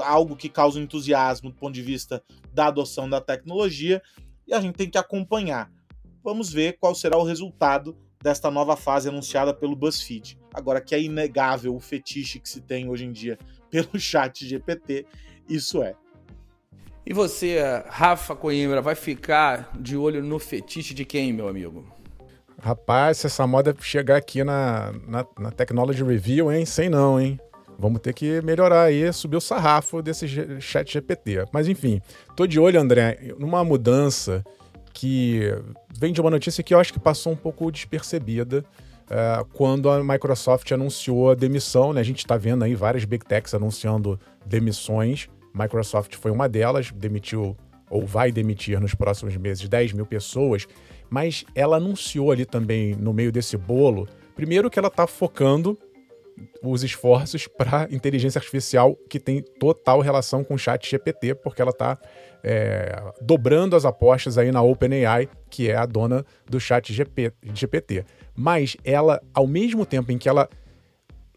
algo 0.03 0.35
que 0.35 0.47
causa 0.47 0.79
entusiasmo 0.79 1.49
do 1.49 1.55
ponto 1.55 1.73
de 1.73 1.81
vista 1.81 2.23
da 2.53 2.67
adoção 2.67 3.09
da 3.09 3.19
tecnologia, 3.19 3.99
e 4.47 4.53
a 4.53 4.61
gente 4.61 4.75
tem 4.75 4.89
que 4.89 4.97
acompanhar. 4.97 5.71
Vamos 6.23 6.53
ver 6.53 6.77
qual 6.79 6.93
será 6.93 7.17
o 7.17 7.23
resultado 7.23 7.97
desta 8.23 8.49
nova 8.49 8.77
fase 8.77 9.09
anunciada 9.09 9.53
pelo 9.53 9.75
BuzzFeed. 9.75 10.39
Agora 10.53 10.79
que 10.79 10.95
é 10.95 11.01
inegável 11.01 11.75
o 11.75 11.79
fetiche 11.79 12.39
que 12.39 12.47
se 12.47 12.61
tem 12.61 12.89
hoje 12.89 13.03
em 13.03 13.11
dia 13.11 13.37
pelo 13.69 13.99
chat 13.99 14.47
GPT, 14.47 15.05
isso 15.49 15.83
é. 15.83 15.93
E 17.05 17.11
você, 17.11 17.59
Rafa 17.87 18.33
Coimbra, 18.33 18.81
vai 18.81 18.95
ficar 18.95 19.69
de 19.77 19.97
olho 19.97 20.23
no 20.23 20.39
fetiche 20.39 20.93
de 20.93 21.03
quem, 21.03 21.33
meu 21.33 21.49
amigo? 21.49 21.85
Rapaz, 22.61 23.17
se 23.17 23.27
essa 23.27 23.45
moda 23.45 23.75
chegar 23.81 24.15
aqui 24.15 24.41
na, 24.41 24.93
na, 25.05 25.25
na 25.37 25.51
Technology 25.51 26.01
Review, 26.01 26.49
hein? 26.49 26.65
Sei 26.65 26.87
não, 26.87 27.19
hein? 27.19 27.37
Vamos 27.77 27.99
ter 27.99 28.13
que 28.13 28.41
melhorar 28.41 28.83
aí, 28.83 29.11
subir 29.11 29.35
o 29.35 29.41
sarrafo 29.41 30.01
desse 30.01 30.25
chat 30.61 30.93
GPT. 30.93 31.43
Mas 31.51 31.67
enfim, 31.67 32.01
tô 32.37 32.47
de 32.47 32.57
olho, 32.57 32.79
André, 32.79 33.33
numa 33.37 33.65
mudança 33.65 34.41
que 34.93 35.51
vem 35.97 36.13
de 36.13 36.21
uma 36.21 36.29
notícia 36.29 36.63
que 36.63 36.73
eu 36.73 36.79
acho 36.79 36.93
que 36.93 36.99
passou 36.99 37.33
um 37.33 37.35
pouco 37.35 37.71
despercebida 37.71 38.63
uh, 39.05 39.45
quando 39.53 39.89
a 39.89 40.03
Microsoft 40.03 40.71
anunciou 40.71 41.31
a 41.31 41.35
demissão. 41.35 41.91
Né? 41.91 42.01
A 42.01 42.03
gente 42.03 42.19
está 42.19 42.37
vendo 42.37 42.63
aí 42.63 42.75
várias 42.75 43.03
big 43.03 43.25
techs 43.25 43.53
anunciando 43.53 44.19
demissões. 44.45 45.27
Microsoft 45.53 46.15
foi 46.15 46.31
uma 46.31 46.47
delas, 46.47 46.91
demitiu 46.91 47.57
ou 47.89 48.05
vai 48.05 48.31
demitir 48.31 48.79
nos 48.79 48.95
próximos 48.95 49.35
meses 49.37 49.67
10 49.69 49.93
mil 49.93 50.05
pessoas, 50.05 50.67
mas 51.09 51.45
ela 51.53 51.77
anunciou 51.77 52.31
ali 52.31 52.43
também 52.43 52.95
no 52.95 53.13
meio 53.13 53.31
desse 53.31 53.55
bolo, 53.55 54.07
primeiro 54.35 54.67
que 54.69 54.79
ela 54.79 54.87
está 54.87 55.05
focando 55.05 55.77
os 56.61 56.83
esforços 56.83 57.47
para 57.47 57.87
inteligência 57.91 58.39
artificial 58.39 58.95
que 59.09 59.19
tem 59.19 59.41
total 59.41 60.01
relação 60.01 60.43
com 60.43 60.55
o 60.55 60.57
chat 60.57 60.89
GPT, 60.89 61.35
porque 61.35 61.61
ela 61.61 61.71
está 61.71 61.97
é, 62.43 63.01
dobrando 63.21 63.75
as 63.75 63.85
apostas 63.85 64.37
aí 64.37 64.51
na 64.51 64.61
OpenAI, 64.61 65.29
que 65.49 65.69
é 65.69 65.75
a 65.75 65.85
dona 65.85 66.25
do 66.45 66.59
chat 66.59 66.93
GPT. 66.93 68.05
Mas 68.35 68.75
ela, 68.83 69.21
ao 69.33 69.47
mesmo 69.47 69.85
tempo 69.85 70.11
em 70.11 70.17
que 70.17 70.27
ela 70.27 70.49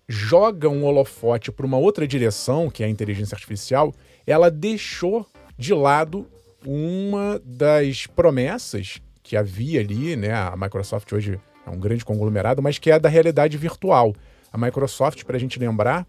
joga 0.09 0.69
um 0.69 0.85
holofote 0.85 1.51
para 1.51 1.67
uma 1.67 1.79
outra 1.79 2.07
direção, 2.07 2.71
que 2.71 2.83
é 2.83 2.87
a 2.87 2.91
inteligência 2.91 3.35
artificial, 3.35 3.93
ela 4.27 4.51
deixou 4.51 5.27
de 5.59 5.75
lado 5.75 6.27
uma 6.65 7.41
das 7.45 8.07
promessas 8.07 9.01
que 9.23 9.37
havia 9.37 9.81
ali, 9.81 10.17
né? 10.17 10.33
A 10.33 10.55
Microsoft 10.57 11.13
hoje 11.13 11.41
é 11.67 11.71
um 11.71 11.79
grande 11.79 12.05
conglomerado, 12.05 12.63
mas 12.63 12.79
que 12.79 12.91
é 12.91 12.99
da 12.99 13.09
realidade 13.09 13.57
virtual. 13.57 14.15
A 14.57 14.59
Microsoft, 14.59 15.23
para 15.25 15.37
a 15.37 15.39
gente 15.39 15.59
lembrar, 15.59 16.07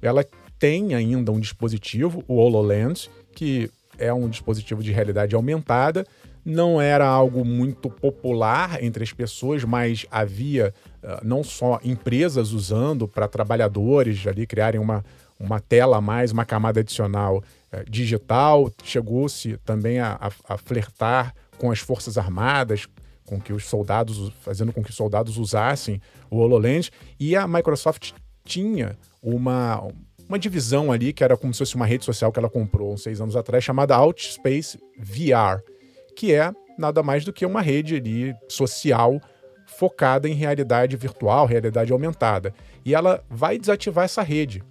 ela 0.00 0.24
tem 0.58 0.94
ainda 0.94 1.30
um 1.30 1.38
dispositivo, 1.38 2.24
o 2.26 2.36
HoloLens, 2.36 3.10
que 3.34 3.70
é 3.98 4.10
um 4.10 4.26
dispositivo 4.26 4.82
de 4.82 4.90
realidade 4.90 5.34
aumentada. 5.34 6.06
Não 6.42 6.80
era 6.80 7.06
algo 7.06 7.44
muito 7.44 7.90
popular 7.90 8.82
entre 8.82 9.04
as 9.04 9.12
pessoas, 9.12 9.64
mas 9.64 10.06
havia 10.10 10.72
uh, 11.02 11.20
não 11.22 11.44
só 11.44 11.78
empresas 11.84 12.52
usando 12.52 13.06
para 13.06 13.28
trabalhadores 13.28 14.26
ali 14.26 14.46
criarem 14.46 14.80
uma, 14.80 15.04
uma 15.38 15.60
tela 15.60 15.98
a 15.98 16.00
mais, 16.00 16.32
uma 16.32 16.46
camada 16.46 16.80
adicional 16.80 17.36
uh, 17.70 17.90
digital. 17.90 18.72
Chegou-se 18.82 19.58
também 19.58 20.00
a, 20.00 20.16
a, 20.18 20.54
a 20.54 20.56
flertar 20.56 21.34
com 21.58 21.70
as 21.70 21.80
Forças 21.80 22.16
Armadas, 22.16 22.86
com 23.30 23.40
que 23.40 23.52
os 23.52 23.64
soldados, 23.66 24.32
fazendo 24.40 24.72
com 24.72 24.82
que 24.82 24.90
os 24.90 24.96
soldados 24.96 25.38
usassem 25.38 26.02
o 26.28 26.38
HoloLens, 26.38 26.90
e 27.18 27.36
a 27.36 27.46
Microsoft 27.46 28.10
tinha 28.44 28.98
uma, 29.22 29.86
uma 30.28 30.36
divisão 30.36 30.90
ali, 30.90 31.12
que 31.12 31.22
era 31.22 31.36
como 31.36 31.54
se 31.54 31.60
fosse 31.60 31.76
uma 31.76 31.86
rede 31.86 32.04
social 32.04 32.32
que 32.32 32.40
ela 32.40 32.50
comprou 32.50 32.92
uns 32.92 33.04
seis 33.04 33.20
anos 33.20 33.36
atrás, 33.36 33.62
chamada 33.62 33.94
Outspace 33.94 34.80
VR, 34.98 35.62
que 36.16 36.34
é 36.34 36.50
nada 36.76 37.04
mais 37.04 37.24
do 37.24 37.32
que 37.32 37.46
uma 37.46 37.62
rede 37.62 37.94
ali 37.94 38.34
social 38.48 39.20
focada 39.64 40.28
em 40.28 40.34
realidade 40.34 40.96
virtual, 40.96 41.46
realidade 41.46 41.92
aumentada. 41.92 42.52
E 42.84 42.96
ela 42.96 43.22
vai 43.30 43.56
desativar 43.56 44.06
essa 44.06 44.22
rede. 44.22 44.64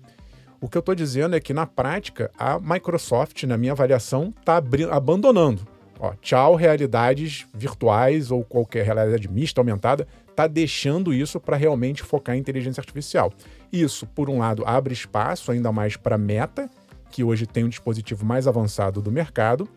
O 0.59 0.67
que 0.67 0.77
eu 0.77 0.81
estou 0.81 0.93
dizendo 0.93 1.37
é 1.37 1.39
que, 1.39 1.53
na 1.53 1.65
prática, 1.65 2.29
a 2.37 2.59
Microsoft, 2.59 3.43
na 3.43 3.57
minha 3.57 3.71
avaliação, 3.71 4.33
está 4.37 4.61
abandonando. 4.91 5.65
Ó, 5.99 6.13
tchau, 6.21 6.55
realidades 6.55 7.45
virtuais 7.53 8.31
ou 8.31 8.43
qualquer 8.43 8.85
realidade 8.85 9.29
mista, 9.29 9.59
aumentada, 9.59 10.07
está 10.29 10.47
deixando 10.47 11.13
isso 11.13 11.39
para 11.39 11.57
realmente 11.57 12.01
focar 12.03 12.35
em 12.37 12.39
inteligência 12.39 12.79
artificial. 12.79 13.33
Isso, 13.71 14.07
por 14.07 14.29
um 14.29 14.39
lado, 14.39 14.63
abre 14.65 14.93
espaço 14.93 15.51
ainda 15.51 15.71
mais 15.73 15.97
para 15.97 16.15
a 16.15 16.17
Meta, 16.17 16.69
que 17.11 17.23
hoje 17.23 17.45
tem 17.45 17.65
um 17.65 17.69
dispositivo 17.69 18.25
mais 18.25 18.47
avançado 18.47 19.01
do 19.01 19.11
mercado, 19.11 19.67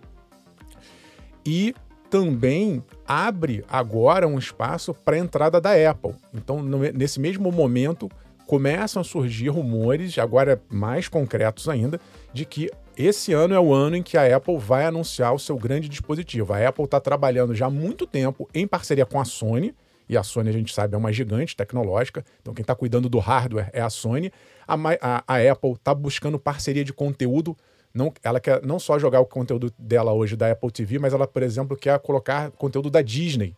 e 1.44 1.74
também 2.08 2.84
abre 3.08 3.64
agora 3.68 4.28
um 4.28 4.38
espaço 4.38 4.94
para 4.94 5.16
a 5.16 5.18
entrada 5.18 5.60
da 5.60 5.70
Apple. 5.90 6.14
Então, 6.32 6.62
no, 6.62 6.78
nesse 6.92 7.18
mesmo 7.18 7.50
momento, 7.50 8.08
começam 8.46 9.00
a 9.00 9.04
surgir 9.04 9.48
rumores, 9.48 10.16
agora 10.18 10.62
mais 10.70 11.08
concretos 11.08 11.68
ainda, 11.68 11.98
de 12.32 12.44
que 12.44 12.70
esse 12.96 13.32
ano 13.32 13.54
é 13.54 13.60
o 13.60 13.72
ano 13.72 13.96
em 13.96 14.02
que 14.02 14.16
a 14.16 14.36
Apple 14.36 14.58
vai 14.58 14.84
anunciar 14.84 15.34
o 15.34 15.38
seu 15.38 15.56
grande 15.56 15.88
dispositivo. 15.88 16.52
A 16.52 16.68
Apple 16.68 16.84
está 16.84 17.00
trabalhando 17.00 17.54
já 17.54 17.66
há 17.66 17.70
muito 17.70 18.06
tempo 18.06 18.48
em 18.54 18.66
parceria 18.66 19.06
com 19.06 19.20
a 19.20 19.24
Sony, 19.24 19.74
e 20.08 20.16
a 20.16 20.22
Sony 20.22 20.50
a 20.50 20.52
gente 20.52 20.74
sabe 20.74 20.94
é 20.94 20.98
uma 20.98 21.12
gigante 21.12 21.56
tecnológica, 21.56 22.24
então 22.40 22.52
quem 22.52 22.62
está 22.62 22.74
cuidando 22.74 23.08
do 23.08 23.18
hardware 23.18 23.70
é 23.72 23.80
a 23.80 23.88
Sony. 23.88 24.32
A, 24.66 24.74
a, 25.00 25.24
a 25.26 25.52
Apple 25.52 25.72
está 25.72 25.94
buscando 25.94 26.38
parceria 26.38 26.84
de 26.84 26.92
conteúdo 26.92 27.56
não, 27.94 28.12
ela 28.22 28.40
quer 28.40 28.64
não 28.64 28.78
só 28.78 28.98
jogar 28.98 29.20
o 29.20 29.26
conteúdo 29.26 29.72
dela 29.78 30.12
hoje 30.12 30.34
da 30.34 30.50
Apple 30.50 30.70
TV, 30.70 30.98
mas 30.98 31.12
ela, 31.12 31.26
por 31.26 31.42
exemplo, 31.42 31.76
quer 31.76 31.98
colocar 31.98 32.50
conteúdo 32.52 32.88
da 32.88 33.02
Disney 33.02 33.54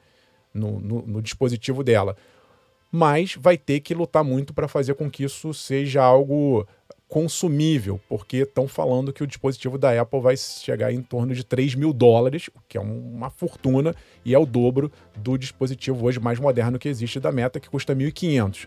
no, 0.52 0.80
no, 0.80 1.02
no 1.02 1.22
dispositivo 1.22 1.84
dela. 1.84 2.16
Mas 2.90 3.36
vai 3.38 3.56
ter 3.56 3.80
que 3.80 3.94
lutar 3.94 4.24
muito 4.24 4.52
para 4.52 4.68
fazer 4.68 4.94
com 4.94 5.10
que 5.10 5.24
isso 5.24 5.54
seja 5.54 6.02
algo 6.02 6.66
consumível, 7.14 8.00
porque 8.09 8.38
estão 8.38 8.66
falando 8.66 9.12
que 9.12 9.22
o 9.22 9.27
dispositivo 9.27 9.79
da 9.79 10.00
Apple 10.00 10.20
vai 10.20 10.37
chegar 10.37 10.92
em 10.92 11.00
torno 11.00 11.33
de 11.33 11.44
3 11.44 11.77
mil 11.77 11.92
dólares, 11.92 12.50
o 12.53 12.61
que 12.68 12.77
é 12.77 12.81
uma 12.81 13.31
fortuna, 13.31 13.94
e 14.24 14.35
é 14.35 14.38
o 14.38 14.44
dobro 14.44 14.90
do 15.16 15.38
dispositivo 15.38 16.07
hoje 16.07 16.18
mais 16.18 16.40
moderno 16.40 16.77
que 16.77 16.88
existe 16.88 17.20
da 17.20 17.31
Meta, 17.31 17.61
que 17.61 17.70
custa 17.70 17.94
1.500. 17.94 18.66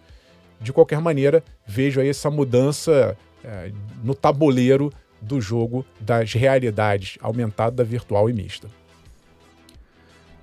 De 0.61 0.71
qualquer 0.71 1.01
maneira, 1.01 1.43
vejo 1.65 1.99
aí 1.99 2.07
essa 2.07 2.31
mudança 2.31 3.17
é, 3.43 3.73
no 4.01 4.15
tabuleiro 4.15 4.93
do 5.21 5.41
jogo 5.41 5.85
das 5.99 6.31
realidades 6.31 7.17
aumentada, 7.19 7.83
virtual 7.83 8.29
e 8.29 8.33
mista. 8.33 8.69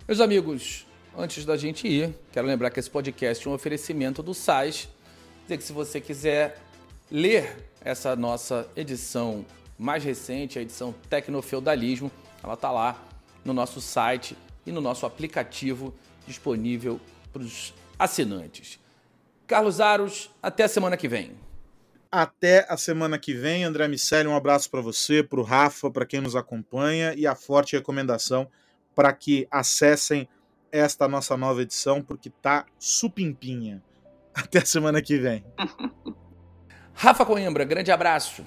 Meus 0.06 0.20
amigos, 0.20 0.86
antes 1.16 1.46
da 1.46 1.56
gente 1.56 1.88
ir, 1.88 2.14
quero 2.30 2.46
lembrar 2.46 2.68
que 2.68 2.78
esse 2.78 2.90
podcast 2.90 3.48
é 3.48 3.50
um 3.50 3.54
oferecimento 3.54 4.22
do 4.22 4.34
SAIS. 4.34 4.90
Dizer 5.44 5.56
que 5.56 5.64
se 5.64 5.72
você 5.72 6.02
quiser 6.02 6.60
ler 7.10 7.72
essa 7.84 8.16
nossa 8.16 8.66
edição 8.74 9.44
mais 9.78 10.02
recente, 10.02 10.58
a 10.58 10.62
edição 10.62 10.94
Tecnofeudalismo, 11.10 12.10
ela 12.42 12.54
está 12.54 12.70
lá 12.70 13.00
no 13.44 13.52
nosso 13.52 13.80
site 13.80 14.36
e 14.66 14.72
no 14.72 14.80
nosso 14.80 15.04
aplicativo 15.04 15.94
disponível 16.26 16.98
para 17.32 17.42
os 17.42 17.74
assinantes. 17.98 18.80
Carlos 19.46 19.80
Aros, 19.80 20.30
até 20.42 20.64
a 20.64 20.68
semana 20.68 20.96
que 20.96 21.06
vem. 21.06 21.32
Até 22.10 22.64
a 22.68 22.76
semana 22.76 23.18
que 23.18 23.34
vem, 23.34 23.64
André 23.64 23.86
Miceli, 23.88 24.28
um 24.28 24.36
abraço 24.36 24.70
para 24.70 24.80
você, 24.80 25.22
para 25.22 25.40
o 25.40 25.42
Rafa, 25.42 25.90
para 25.90 26.06
quem 26.06 26.20
nos 26.20 26.36
acompanha 26.36 27.12
e 27.14 27.26
a 27.26 27.34
forte 27.34 27.76
recomendação 27.76 28.48
para 28.94 29.12
que 29.12 29.46
acessem 29.50 30.28
esta 30.70 31.08
nossa 31.08 31.36
nova 31.36 31.62
edição, 31.62 32.00
porque 32.00 32.30
tá 32.30 32.64
supimpinha. 32.78 33.82
Até 34.32 34.60
a 34.60 34.66
semana 34.66 35.02
que 35.02 35.18
vem. 35.18 35.44
Rafa 36.94 37.24
Coimbra, 37.24 37.64
grande 37.64 37.90
abraço. 37.90 38.44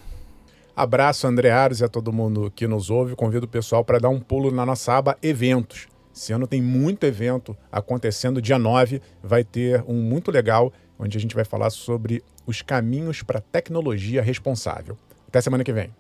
Abraço, 0.76 1.26
André 1.26 1.50
Ares 1.50 1.80
e 1.80 1.84
a 1.84 1.90
todo 1.90 2.14
mundo 2.14 2.52
que 2.56 2.68
nos 2.68 2.90
ouve. 2.90 3.16
Convido 3.16 3.46
o 3.46 3.50
pessoal 3.50 3.84
para 3.84 4.00
dar 4.00 4.10
um 4.10 4.20
pulo 4.20 4.52
na 4.52 4.66
nossa 4.66 4.94
aba 4.94 5.18
Eventos. 5.24 5.88
Esse 6.16 6.34
ano 6.34 6.48
tem 6.48 6.62
muito 6.62 7.06
evento 7.06 7.56
acontecendo. 7.72 8.42
Dia 8.42 8.58
9 8.58 9.02
vai 9.22 9.44
ter 9.44 9.84
um 9.88 9.96
muito 9.96 10.32
legal, 10.32 10.72
onde 10.98 11.18
a 11.18 11.22
gente 11.22 11.36
vai 11.36 11.46
falar 11.46 11.70
sobre 11.70 12.24
os 12.46 12.62
caminhos 12.62 13.22
para 13.22 13.42
tecnologia 13.42 14.22
responsável. 14.22 14.98
Até 15.28 15.42
semana 15.42 15.64
que 15.64 15.74
vem. 15.74 15.94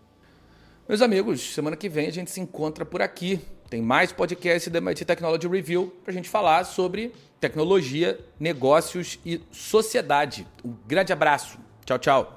Meus 0.88 1.02
amigos, 1.02 1.54
semana 1.54 1.76
que 1.76 1.90
vem 1.90 2.08
a 2.08 2.12
gente 2.12 2.32
se 2.32 2.40
encontra 2.40 2.86
por 2.86 3.02
aqui. 3.02 3.42
Tem 3.70 3.82
mais 3.82 4.12
podcast 4.12 4.70
da 4.70 4.78
MIT 4.78 5.04
Technology 5.06 5.48
Review 5.48 5.94
para 6.04 6.12
a 6.12 6.16
gente 6.16 6.30
falar 6.30 6.64
sobre 6.64 7.12
tecnologia, 7.40 8.18
negócios 8.40 9.20
e 9.26 9.42
sociedade. 9.52 10.48
Um 10.64 10.74
grande 10.88 11.12
abraço. 11.12 11.60
Tchau, 11.86 12.00
tchau. 12.00 12.37